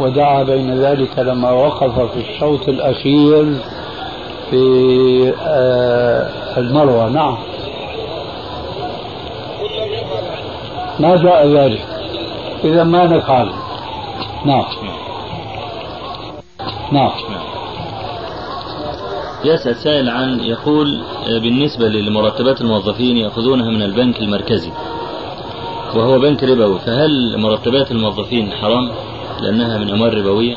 [0.00, 3.56] ودعا بين ذلك لما وقف في الشوط الأخير
[4.50, 7.36] في آه، المروة؟ نعم.
[11.00, 11.86] ما جاء ذلك.
[12.64, 13.50] إذا ما نفعل.
[14.44, 14.64] نعم.
[16.92, 17.10] نعم.
[19.44, 24.70] يسأل سائل عن يقول آه، بالنسبة لمرتبات الموظفين يأخذونها من البنك المركزي
[25.94, 28.90] وهو بنك ربوي فهل مرتبات الموظفين حرام
[29.40, 30.56] لأنها من أموال ربوية؟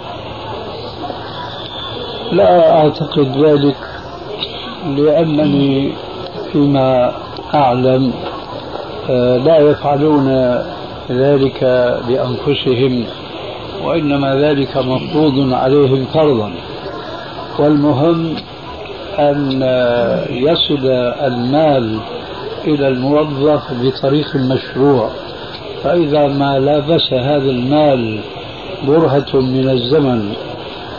[2.31, 3.77] لا أعتقد ذلك
[4.97, 5.91] لأنني
[6.51, 7.13] فيما
[7.53, 8.13] أعلم
[9.09, 10.27] آه، لا يفعلون
[11.11, 11.63] ذلك
[12.07, 13.05] بأنفسهم
[13.83, 16.51] وإنما ذلك مفروض عليهم فرضا.
[17.59, 18.35] والمهم
[19.20, 19.61] أن
[20.30, 20.88] يصل
[21.22, 21.99] المال
[22.68, 25.09] إلى الموظف بطريق مشروع.
[25.84, 28.20] فإذا ما لابس هذا المال
[28.88, 30.34] برهة من الزمن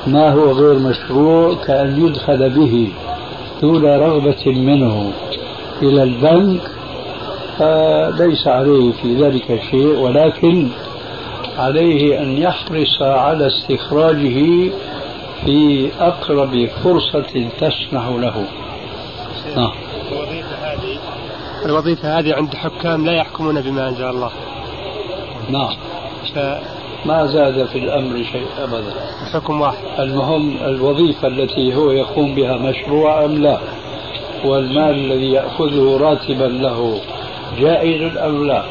[0.06, 2.88] ما هو غير مشروع كأن يدخل به
[3.62, 5.12] دون رغبة منه.
[5.82, 6.60] إلى البنك
[7.58, 10.68] فليس عليه في ذلك شيء ولكن
[11.58, 14.70] عليه أن يحرص على استخراجه
[15.44, 18.44] في أقرب فرصة تسمح له.
[19.56, 19.72] نعم
[20.12, 20.98] الوظيفة هذه
[21.66, 24.30] الوظيفة هذه عند حكام لا يحكمون بما أنزل الله.
[25.50, 25.76] نعم.
[26.34, 26.38] ف...
[27.06, 28.92] ما زاد في الأمر شيء أبدا.
[29.32, 29.84] حكم واحد.
[29.98, 33.58] المهم الوظيفة التي هو يقوم بها مشروع أم لا؟
[34.44, 37.00] والمال الذي يأخذه راتبا له
[37.58, 38.64] جائز أم لا؟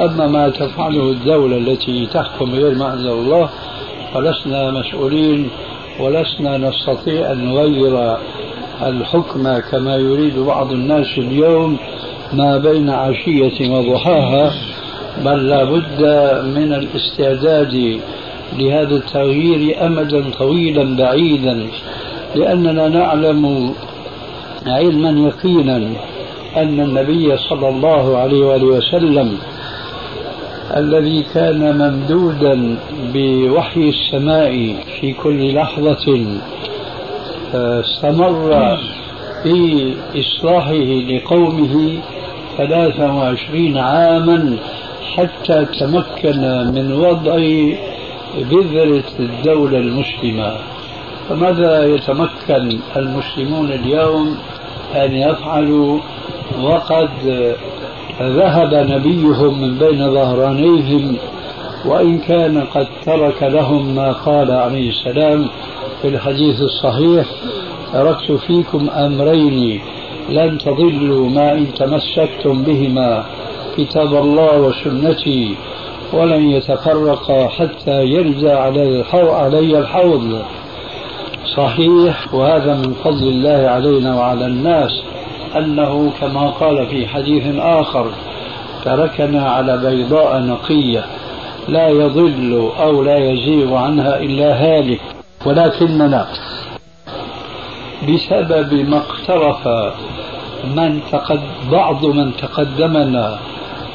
[0.00, 3.50] أما ما تفعله الدولة التي تحكم غير ما أنزل الله
[4.14, 5.50] فلسنا مسؤولين
[6.00, 8.16] ولسنا نستطيع أن نغير
[8.82, 11.76] الحكم كما يريد بعض الناس اليوم
[12.32, 14.52] ما بين عشية وضحاها
[15.24, 16.02] بل لا بد
[16.56, 18.00] من الاستعداد
[18.58, 21.66] لهذا التغيير أمدا طويلا بعيدا
[22.34, 23.74] لأننا نعلم
[24.66, 25.76] علما يقينا
[26.56, 29.38] أن النبي صلى الله عليه وآله وسلم
[30.76, 32.76] الذي كان ممدودا
[33.14, 36.26] بوحي السماء في كل لحظة
[37.54, 38.76] استمر
[39.42, 41.98] في إصلاحه لقومه
[42.56, 44.56] 23 عاما
[45.16, 46.40] حتى تمكن
[46.74, 47.36] من وضع
[48.50, 50.56] بذرة الدولة المسلمة.
[51.28, 54.36] فماذا يتمكن المسلمون اليوم
[54.94, 56.00] أن يفعلوا؟
[56.62, 57.08] وقد
[58.22, 61.16] ذهب نبيهم من بين ظهرانيهم
[61.86, 65.46] وإن كان قد ترك لهم ما قال عليه السلام
[66.02, 67.26] في الحديث الصحيح
[67.92, 69.80] تركت فيكم أمرين
[70.28, 73.24] لن تضلوا ما إن تمسكتم بهما
[73.76, 75.54] كتاب الله وسنتي
[76.12, 80.42] ولن يتفرقا حتى يرجى علي الحوض.
[81.56, 85.02] صحيح وهذا من فضل الله علينا وعلى الناس
[85.56, 88.10] أنه كما قال في حديث آخر
[88.84, 91.04] تركنا على بيضاء نقية
[91.68, 95.00] لا يضل أو لا يزيغ عنها إلا هالك
[95.46, 96.26] ولكننا
[98.08, 99.68] بسبب ما اقترف
[100.76, 101.40] من تقد
[101.72, 103.38] بعض من تقدمنا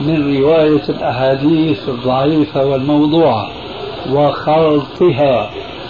[0.01, 3.49] من رواية الأحاديث الضعيفة والموضوعة
[4.11, 5.49] وخلطها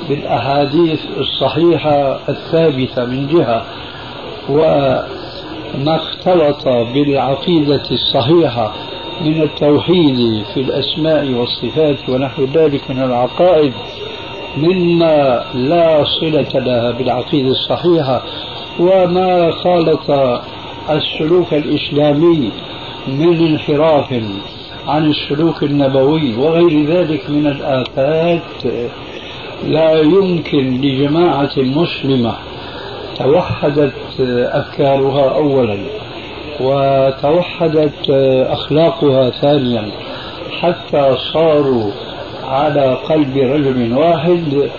[0.10, 3.66] بالأحاديث الصحيحة الثابتة من جهة
[5.76, 8.74] وما اختلط بالعقيدة الصحيحة
[9.22, 13.74] من التوحيد في الأسماء والصفات ونحو ذلك من العقائد
[14.58, 18.24] مما لا صلة لها بالعقيدة الصحيحة.
[18.80, 20.12] وما خالط
[20.90, 22.52] السلوك الإسلامي
[23.08, 24.22] من انحراف
[24.88, 28.42] عن السلوك النبوي وغير ذلك من الآفات
[29.64, 32.34] لا يمكن لجماعة مسلمة
[33.20, 35.78] توحدت أفكارها أولا
[36.62, 38.10] وتوحدت
[38.50, 39.86] أخلاقها ثانيا
[40.62, 41.92] حتى صاروا
[42.44, 44.70] على قلب رجل واحد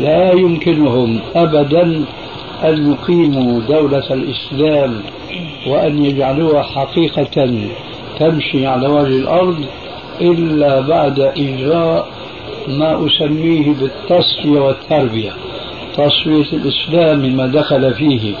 [0.00, 2.04] لا يمكنهم أبدا
[2.64, 4.94] أن يقيموا دولة الإسلام
[5.66, 7.58] وأن يجعلوها حقيقة
[8.18, 9.64] تمشي على وجه الأرض
[10.20, 12.06] إلا بعد إجراء
[12.68, 15.32] ما أسميه بالتصفية والتربية
[15.94, 18.34] تصفية الإسلام مما دخل فيه.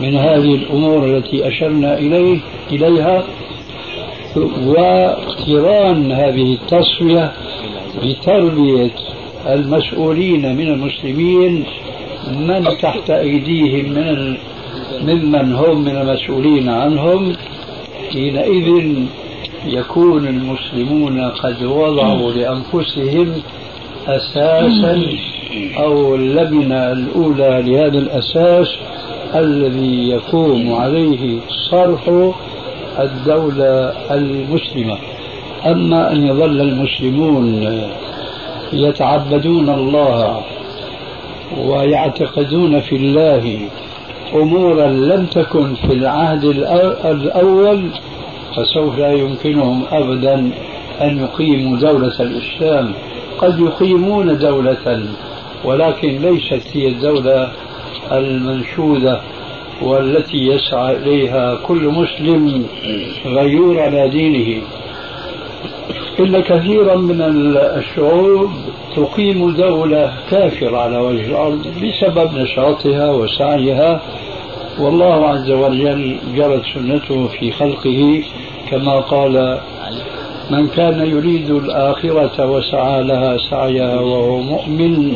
[0.00, 2.40] من هذه الأمور التي أشرنا إليه
[2.72, 3.24] إليها
[4.66, 7.32] واقتران هذه التصفية
[8.02, 8.90] بتربية
[9.46, 11.64] المسؤولين من المسلمين
[12.38, 14.36] من تحت أيديهم من
[15.02, 17.36] ممن هم من المسؤولين عنهم.
[18.12, 18.94] حينئذ
[19.66, 23.32] يكون المسلمون قد وضعوا لأنفسهم
[24.06, 25.02] أساسا
[25.78, 28.68] أو اللبنة الأولى لهذا الأساس
[29.34, 31.38] الذي يقوم عليه
[31.70, 32.32] صرح
[32.98, 34.98] الدولة المسلمة.
[35.66, 37.68] أما أن يظل المسلمون
[38.72, 40.40] يتعبدون الله
[41.66, 43.68] ويعتقدون في الله
[44.34, 46.44] أمورا لم تكن في العهد
[47.04, 47.90] الأول
[48.56, 50.34] فسوف لا يمكنهم أبدا
[51.00, 52.92] أن يقيموا دولة الإسلام.
[53.38, 55.06] قد يقيمون دولة
[55.64, 57.48] ولكن ليست هي الدولة
[58.12, 59.20] المنشودة
[59.82, 62.66] والتي يسعى إليها كل مسلم
[63.26, 64.62] غيور على دينه.
[66.20, 67.20] إن كثيرا من
[67.76, 68.50] الشعوب
[68.96, 74.00] تقيم دولة كافرة على وجه الأرض بسبب نشاطها وسعيها.
[74.80, 78.22] والله عز وجل جرت سنته في خلقه
[78.70, 79.58] كما قال
[80.50, 85.12] من كان يريد الآخرة وسعى لها سعيها وهو مؤمن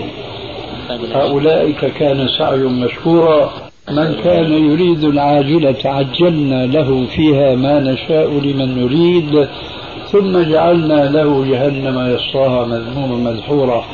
[1.15, 3.51] أولئك كان سعي مشكورا.
[3.91, 9.49] من كان يريد العاجلة عجلنا له فيها ما نشاء لمن نريد.
[10.13, 13.85] ثم جعلنا له جهنم يصلاها مذموما مدحورا.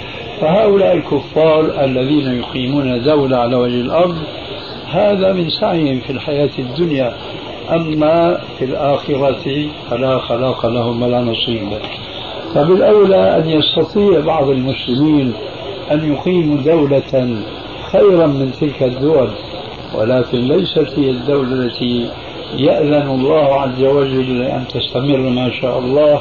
[0.41, 4.17] فهؤلاء الكفار الذين يقيمون دولة على وجه الأرض
[4.91, 7.13] هذا من سعيهم في الحياة الدنيا.
[7.71, 11.69] أما في الآخرة فلا خلاق لهم ولا نصيب.
[12.55, 15.33] فبالأولى أن يستطيع بعض المسلمين
[15.93, 17.37] أن يقيموا دولة
[17.93, 19.29] خيرا من تلك الدول
[19.95, 22.09] ولكن ليست هي الدولة التي
[22.59, 26.21] يأذن الله عز وجل أن تستمر ما شاء الله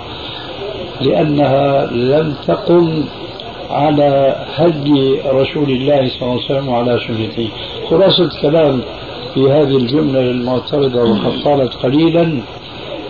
[1.01, 3.03] لأنها لم تقم
[3.69, 7.49] على هدي رسول الله صلى الله عليه وسلم وعلى سنته.
[7.89, 8.81] خلاصة كلام
[9.33, 12.39] في هذه الجملة المعترضة وقد طالت قليلا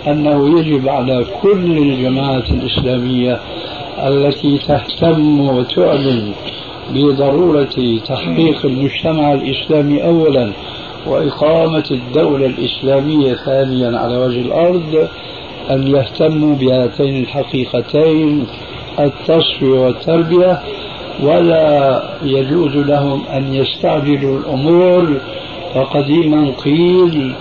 [0.08, 3.39] أنه يجب على كل الجماعات الإسلامية
[4.04, 6.32] التي تهتم وتعلن
[6.93, 10.51] بضرورة تحقيق المجتمع الإسلامي أولا
[11.08, 15.08] وإقامة الدولة الإسلامية ثانيا على وجه الأرض
[15.72, 18.45] أن يهتموا بهاتين الحقيقتين
[18.99, 20.60] التصفية والتربية.
[21.24, 25.22] ولا يجوز لهم أن يستعجلوا الأمور.
[25.74, 27.34] فقديما قيل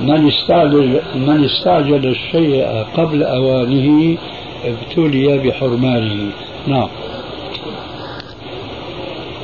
[0.00, 4.16] من استعجل من استعجل الشيء قبل أوانه
[4.64, 6.32] ابتلي بحرمانه
[6.66, 6.88] نعم.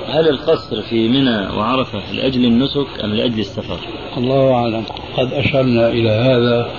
[0.09, 3.79] هل القصر في منى وعرفة لأجل النسك أم لأجل السفر؟
[4.17, 4.85] الله أعلم.
[5.17, 6.71] قد أشرنا إلى هذا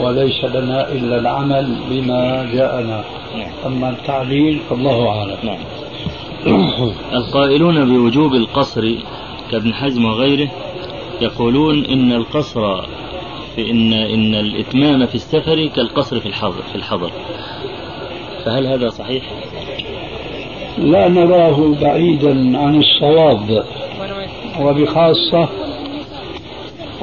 [0.00, 3.04] وليس لنا إلا العمل بما جاءنا.
[3.36, 3.50] نعم.
[3.66, 5.36] أما التعليل فالله أعلم.
[5.44, 5.58] نعم.
[7.18, 8.94] القائلون بوجوب القصر
[9.50, 10.50] كابن حزم وغيره
[11.20, 12.84] يقولون إن القصر
[13.56, 17.10] في إن إن الإتمام في السفر كالقصر في الحضر في الحضر
[18.44, 19.24] فهل هذا صحيح؟
[20.78, 23.64] لا نراه بعيدا عن الصواب
[24.60, 25.48] وبخاصة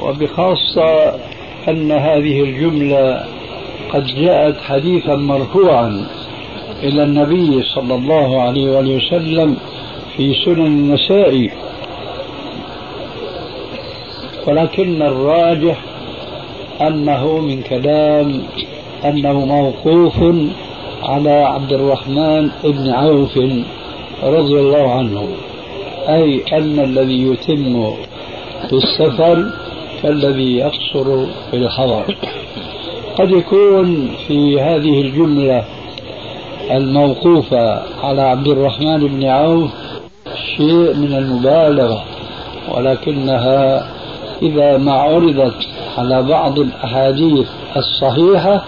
[0.00, 1.14] وبخاصة
[1.68, 3.24] أن هذه الجملة
[3.92, 6.06] قد جاءت حديثا مرفوعا
[6.82, 9.56] إلى النبي صلى الله عليه وآله وسلم
[10.16, 11.50] في سنن النسائي
[14.46, 15.87] ولكن الراجح
[16.82, 18.42] أنه من كلام
[19.04, 20.14] أنه موقوف
[21.02, 23.38] على عبد الرحمن بن عوف
[24.22, 25.28] رضي الله عنه
[26.08, 27.90] أي أن الذي يتم
[28.68, 29.50] في السفر
[30.02, 32.16] كالذي يقصر في الحضر.
[33.18, 35.64] قد يكون في هذه الجملة
[36.70, 39.70] الموقوفة على عبد الرحمن بن عوف
[40.56, 42.04] شيء من المبالغة
[42.74, 43.88] ولكنها
[44.42, 45.68] إذا ما عرضت
[45.98, 48.64] على بعض الأحاديث الصحيحة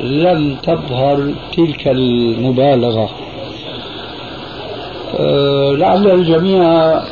[0.00, 3.10] لم تظهر تلك المبالغة.
[5.20, 6.62] أه لعل الجميع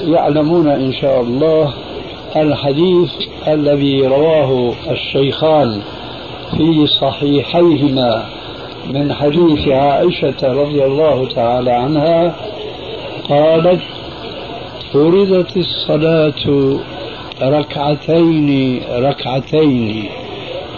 [0.00, 1.72] يعلمون إن شاء الله
[2.36, 3.10] الحديث
[3.48, 5.80] الذي رواه الشيخان
[6.56, 8.24] في صحيحيهما
[8.94, 12.34] من حديث عائشة رضي الله تعالى عنها
[13.28, 13.80] قالت
[14.92, 16.78] فرضت الصلاة
[17.42, 20.08] ركعتين ركعتين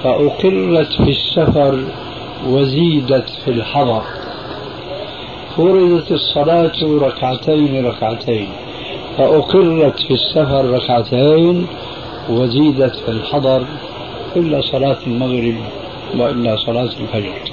[0.05, 1.85] فأقرت في السفر
[2.47, 4.03] وزيدت في الحضر.
[5.57, 8.49] فرضت الصلاة ركعتين ركعتين.
[9.19, 11.67] فأقرت في السفر ركعتين
[12.31, 13.63] وزيدت في الحضر
[14.37, 15.57] إلا صلاة المغرب
[16.19, 17.53] وإلا صلاة الفجر.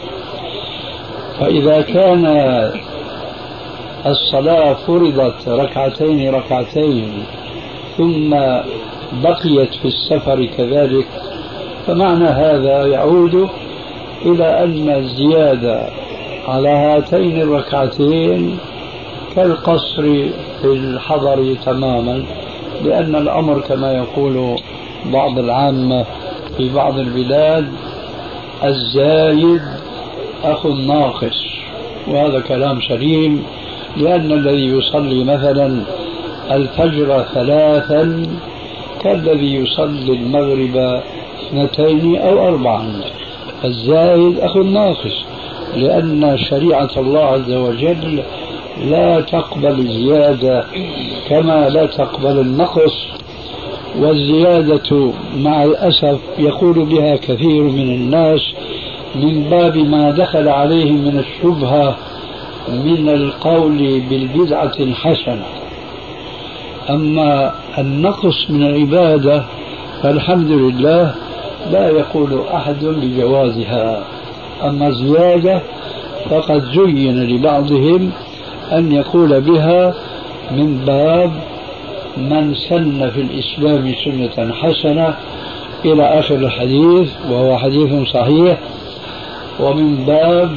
[1.40, 2.26] فإذا كان
[4.06, 7.24] الصلاة فرضت ركعتين ركعتين
[7.98, 8.30] ثم
[9.24, 11.08] بقيت في السفر كذلك
[11.88, 13.50] فمعنى هذا يعود
[14.26, 15.90] إلى أن الزيادة
[16.48, 18.58] على هاتين الركعتين
[19.36, 20.04] كالقصر
[20.62, 22.24] في الحضر تماما
[22.86, 24.60] لأن الأمر كما يقول
[25.14, 26.06] بعض العامة
[26.58, 27.72] في بعض البلاد
[28.64, 29.62] الزايد
[30.44, 31.46] أخو الناقص
[32.08, 33.44] وهذا كلام سليم
[33.98, 35.82] لأن الذي يصلي مثلا
[36.52, 38.24] الفجر ثلاثا
[39.04, 41.02] كالذي يصلي المغرب
[41.48, 43.02] اثنتين أو أربعا.
[43.66, 45.26] الزايد أخو الناقص
[45.76, 48.24] لأن شريعة الله عز وجل
[48.90, 50.66] لا تقبل الزيادة
[51.30, 53.08] كما لا تقبل النقص
[54.00, 58.42] والزيادة مع الأسف يقول بها كثير من الناس
[59.16, 61.98] من باب ما دخل عليهم من الشبهة
[62.70, 65.46] من القول بالبدعة حسنة
[66.90, 69.44] أما النقص من العبادة
[70.04, 71.16] فالحمد لله
[71.72, 74.04] لا يقول أحد بجوازها.
[74.64, 75.62] أما زيادة
[76.30, 78.12] فقد زين لبعضهم
[78.72, 79.94] أن يقول بها
[80.52, 81.32] من باب
[82.18, 85.16] من سن في الإسلام سنة حسنة
[85.86, 88.58] إلى آخر الحديث وهو حديث صحيح.
[89.60, 90.56] ومن باب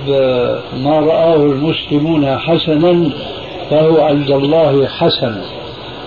[0.85, 3.11] ما رآه المسلمون حسنا
[3.71, 5.35] فهو عند الله حسن.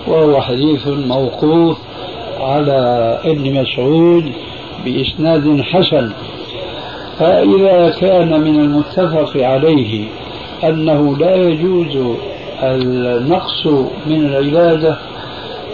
[0.06, 1.78] وهو حديث موقوف
[2.40, 4.32] على ابن مسعود
[4.84, 6.12] بإسناد حسن.
[7.18, 10.04] فإذا كان من المتفق عليه
[10.64, 12.16] أنه لا يجوز
[12.62, 13.66] النقص
[14.06, 14.98] من العبادة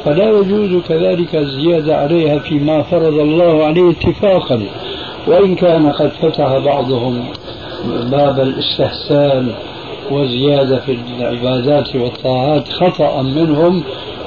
[0.05, 4.63] فلا يجوز كذلك الزيادة عليها فيما فرض الله عليه اتفاقا
[5.27, 7.25] وإن كان قد فتح بعضهم
[8.11, 9.53] باب الاستحسان
[10.11, 13.83] وزيادة في العبادات والطاعات خطأ منهم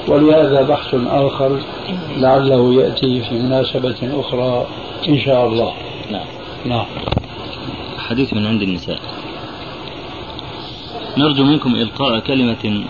[0.08, 1.60] ولهذا بحث آخر
[2.16, 4.66] لعله يأتي في مناسبة أخرى
[5.08, 5.72] إن شاء الله.
[6.10, 6.26] نعم.
[6.66, 6.86] نعم.
[7.98, 9.00] حديث من عند النساء.
[11.18, 12.84] نرجو منكم إلقاء كلمة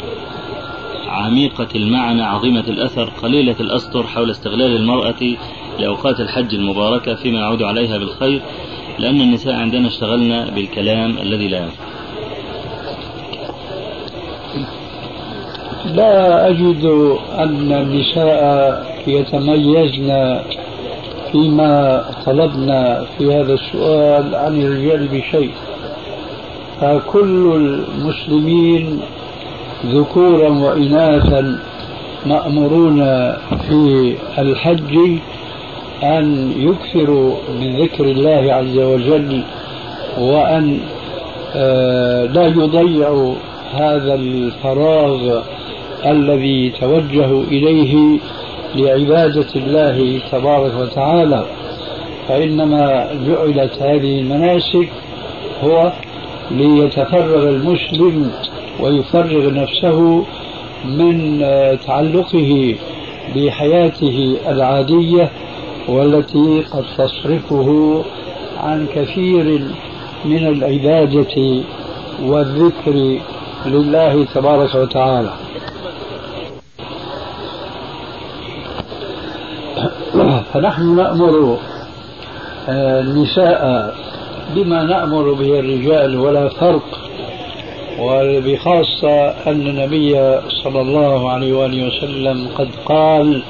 [1.09, 5.37] عميقة المعنى عظيمة الأثر قليلة الأسطر حول استغلال المرأة
[5.79, 8.43] لأوقات الحج المباركة فيما يعود عليها بالخير
[8.99, 11.92] لأن النساء عندنا اشتغلنا بالكلام الذي لا ينفع.
[15.85, 16.85] لا أجد
[17.39, 20.41] أن النساء يتميزن
[21.33, 25.51] فيما طلبنا في هذا السؤال عن الرجال بشيء.
[26.81, 29.01] فكل المسلمين
[29.87, 31.59] ذكورا وإناثا
[32.27, 33.01] مأمورون
[33.69, 34.99] في الحج
[36.03, 39.43] أن يكثروا من ذكر الله عز وجل
[40.19, 40.79] وأن
[41.55, 43.35] آه، لا يضيعوا
[43.73, 45.43] هذا الفراغ
[46.07, 48.19] الذي توجهوا إليه
[48.75, 51.47] لعبادة الله تبارك وتعالى
[52.29, 54.89] فإنما جعلت هذه المناسك
[55.65, 55.93] هو
[56.51, 58.31] ليتفرغ المسلم
[58.81, 60.25] ويفرغ نفسه
[60.85, 61.39] من
[61.87, 62.75] تعلقه
[63.37, 65.31] بحياته العادية
[65.89, 68.03] والتي قد تصرفه
[68.61, 69.61] عن كثير
[70.25, 71.63] من العبادة
[72.23, 73.19] والذكر
[73.67, 75.33] لله تبارك وتعالى.
[80.63, 81.59] فنحن نأمر
[82.69, 83.95] آه، النساء
[84.55, 86.99] بما نأمر به الرجال ولا فرق
[88.01, 90.13] وبخاصة أن النبي
[90.65, 93.43] صلى الله عليه وآله وسلم قد قال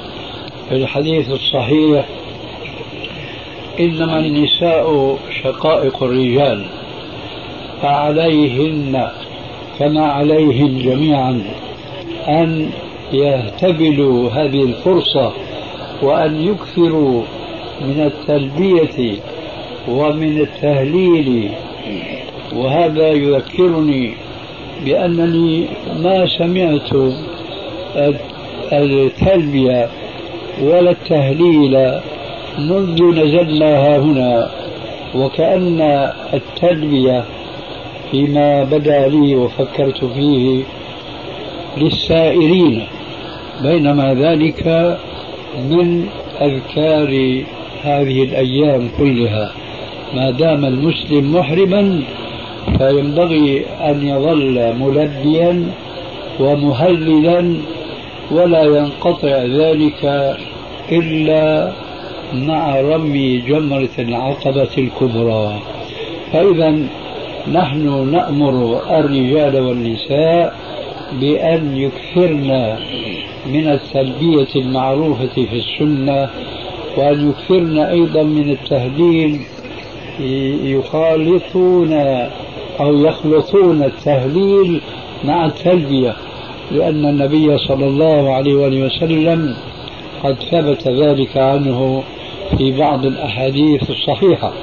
[0.69, 2.05] في الحديث الصحيح
[3.79, 6.65] إنما النساء شقائق الرجال
[7.81, 9.07] فعليهن
[9.79, 11.41] كما عليهم جميعا
[12.27, 12.69] أن
[13.13, 15.42] يهتبلوا هذه الفرصة
[16.03, 17.21] وأن يكثروا
[17.81, 19.15] من التلبية
[19.87, 21.49] ومن التهليل.
[22.55, 24.13] وهذا يذكرني
[24.85, 25.65] بأنني
[26.03, 26.89] ما سمعت
[28.73, 29.89] التلبية
[30.63, 31.99] ولا التهليل
[32.59, 34.49] منذ نزلنا هنا.
[35.15, 35.81] وكأن
[36.33, 37.23] التلبية
[38.11, 40.63] فيما بدا لي وفكرت فيه
[41.77, 42.83] للسائرين
[43.63, 44.97] بينما ذلك
[45.59, 46.07] من
[46.41, 47.43] أذكار
[47.83, 49.51] هذه الأيام كلها.
[50.15, 52.01] ما دام المسلم محرما
[52.77, 55.65] فينبغي أن يظل ملبيا
[56.39, 57.55] ومهللا
[58.31, 60.35] ولا ينقطع ذلك
[60.91, 61.71] إلا
[62.33, 65.59] مع رمي جمرة العقبة الكبرى.
[66.33, 66.87] فإذا
[67.51, 70.55] نحن نأمر الرجال والنساء
[71.19, 72.77] بأن يكثرن
[73.45, 76.29] من التلبية المعروفة في السنة
[76.97, 79.41] وأن يكثرن أيضا من التهليل
[80.63, 81.93] يخالطون
[82.79, 84.81] أو يخلطون التهليل
[85.23, 86.15] مع التلبية
[86.71, 89.55] لأن النبي صلى الله عليه وآله وسلم
[90.23, 92.03] قد ثبت ذلك عنه
[92.57, 94.53] في بعض الأحاديث الصحيحة.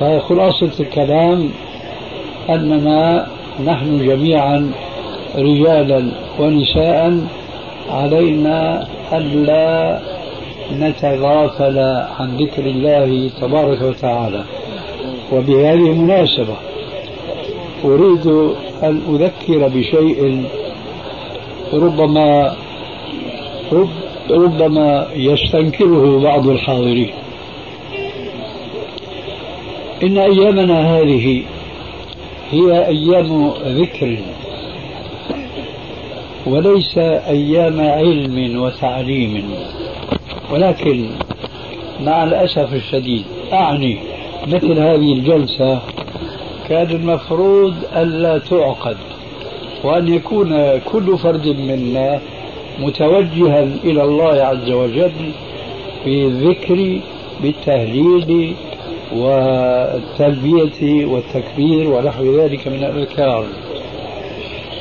[0.00, 1.50] فخلاصة الكلام
[2.48, 3.26] أننا
[3.64, 4.72] نحن جميعا
[5.36, 7.26] رجالا ونساء
[7.90, 10.00] علينا ألا
[10.72, 11.78] نتغافل
[12.18, 14.44] عن ذكر الله تبارك وتعالى.
[15.32, 16.56] وبهذه المناسبة
[17.84, 18.26] أريد
[18.82, 20.44] أن أذكر بشيء
[21.72, 22.54] ربما
[23.72, 23.88] رب
[24.30, 27.10] ربما يستنكره بعض الحاضرين.
[30.02, 31.42] إن أيامنا هذه
[32.50, 34.16] هي أيام ذكر
[36.46, 39.44] وليس أيام علم وتعليم.
[40.52, 41.06] ولكن
[42.00, 43.98] مع الأسف الشديد أعني
[44.46, 45.80] مثل هذه الجلسة
[46.68, 48.96] كان المفروض ألا تعقد
[49.84, 52.20] وأن يكون كل فرد منا
[52.80, 55.12] متوجها إلى الله عز وجل
[56.04, 57.00] بالذكر
[57.42, 58.54] بالتهليل
[59.16, 63.44] والتلبية والتكبير ونحو ذلك من الأذكار.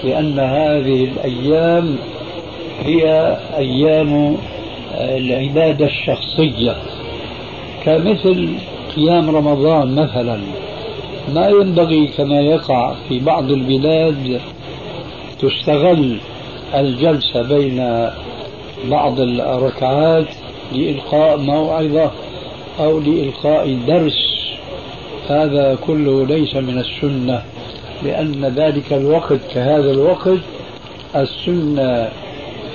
[0.04, 1.96] لأن هذه الأيام
[2.84, 4.38] هي أيام
[4.94, 6.76] العبادة الشخصية.
[7.86, 8.50] كمثل
[8.96, 10.40] قيام رمضان مثلا
[11.34, 14.42] ما ينبغي كما يقع في بعض البلاد
[15.40, 16.18] تستغل
[16.76, 18.10] الجلسة بين
[18.90, 20.28] بعض الركعات
[20.74, 22.12] لإلقاء موعظة
[22.80, 24.32] أو لإلقاء درس.
[25.30, 27.44] هذا كله ليس من السنة.
[28.04, 30.40] لأن ذلك الوقت كهذا الوقت
[31.16, 32.10] السنة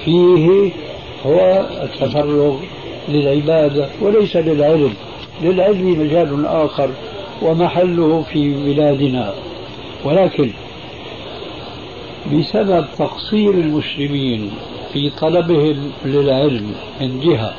[0.05, 0.71] فيه
[1.27, 2.57] هو التفرغ
[3.09, 4.95] للعبادة وليس للعلم.
[5.43, 6.91] للعلم مجال آخر
[7.43, 9.35] ومحله في بلادنا.
[10.05, 10.51] ولكن
[12.33, 14.51] بسبب تقصير المسلمين
[14.93, 17.55] في طلبهم للعلم من جهة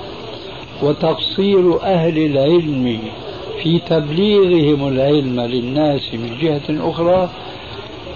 [0.83, 2.99] وتقصير أهل العلم
[3.63, 7.29] في تبليغهم العلم للناس من جهة أخرى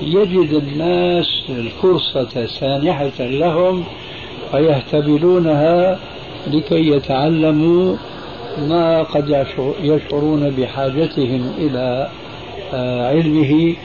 [0.01, 3.83] يجد الناس الفرصة سانحة لهم
[4.51, 5.99] فيهتبلونها
[6.47, 7.95] لكي يتعلموا
[8.69, 9.45] ما قد
[9.83, 12.09] يشعرون بحاجتهم إلى
[12.73, 13.75] آه، علمه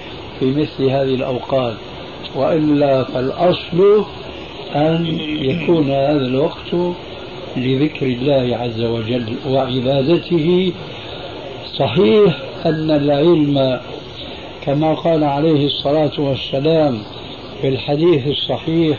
[0.41, 1.75] في مثل هذه الأوقات.
[2.35, 4.05] وإلا فالأصل
[4.75, 5.07] أن
[5.41, 6.95] يكون هذا الوقت
[7.57, 10.73] لذكر الله عز وجل وعبادته.
[11.79, 12.37] صحيح
[12.67, 13.81] أن العلم
[14.67, 17.03] كما قال عليه الصلاة والسلام
[17.61, 18.99] في الحديث الصحيح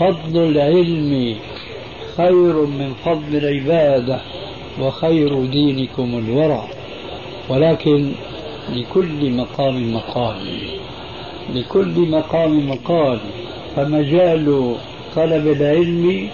[0.00, 1.36] فضل العلم
[2.16, 4.20] خير من فضل العبادة
[4.80, 6.68] وخير دينكم الورع
[7.48, 8.12] ولكن
[8.72, 10.36] لكل مقام مقال
[11.54, 13.18] لكل مقام مقال
[13.76, 14.74] فمجال
[15.16, 16.28] طلب العلم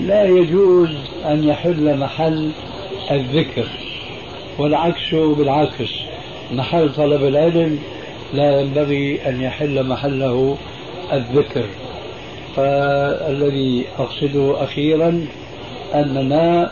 [0.00, 0.88] لا يجوز
[1.24, 2.50] أن يحل محل
[3.10, 3.66] الذكر
[4.58, 6.03] والعكس بالعكس.
[6.52, 7.78] محل طلب العلم
[8.34, 10.56] لا ينبغي أن يحل محله
[11.12, 11.64] الذكر.
[12.56, 15.26] فالذي أقصده أخيرا
[15.94, 16.70] أننا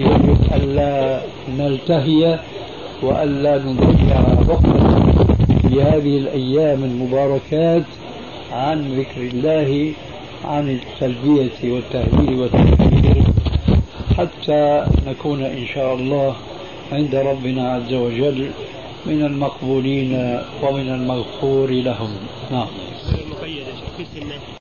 [0.00, 1.20] يجب ألا
[1.58, 2.38] نلتهي
[3.02, 5.12] وألا نضيع وقتنا
[5.68, 7.82] في هذه الأيام المباركات
[8.52, 9.92] عن ذكر الله
[10.44, 13.24] عن التلبية والتهليل والتكبير
[14.18, 16.34] حتى نكون إن شاء الله
[16.92, 18.50] عند ربنا عز وجل.
[19.06, 22.16] من المقبولين ومن المغفور لهم.
[22.50, 22.68] نعم.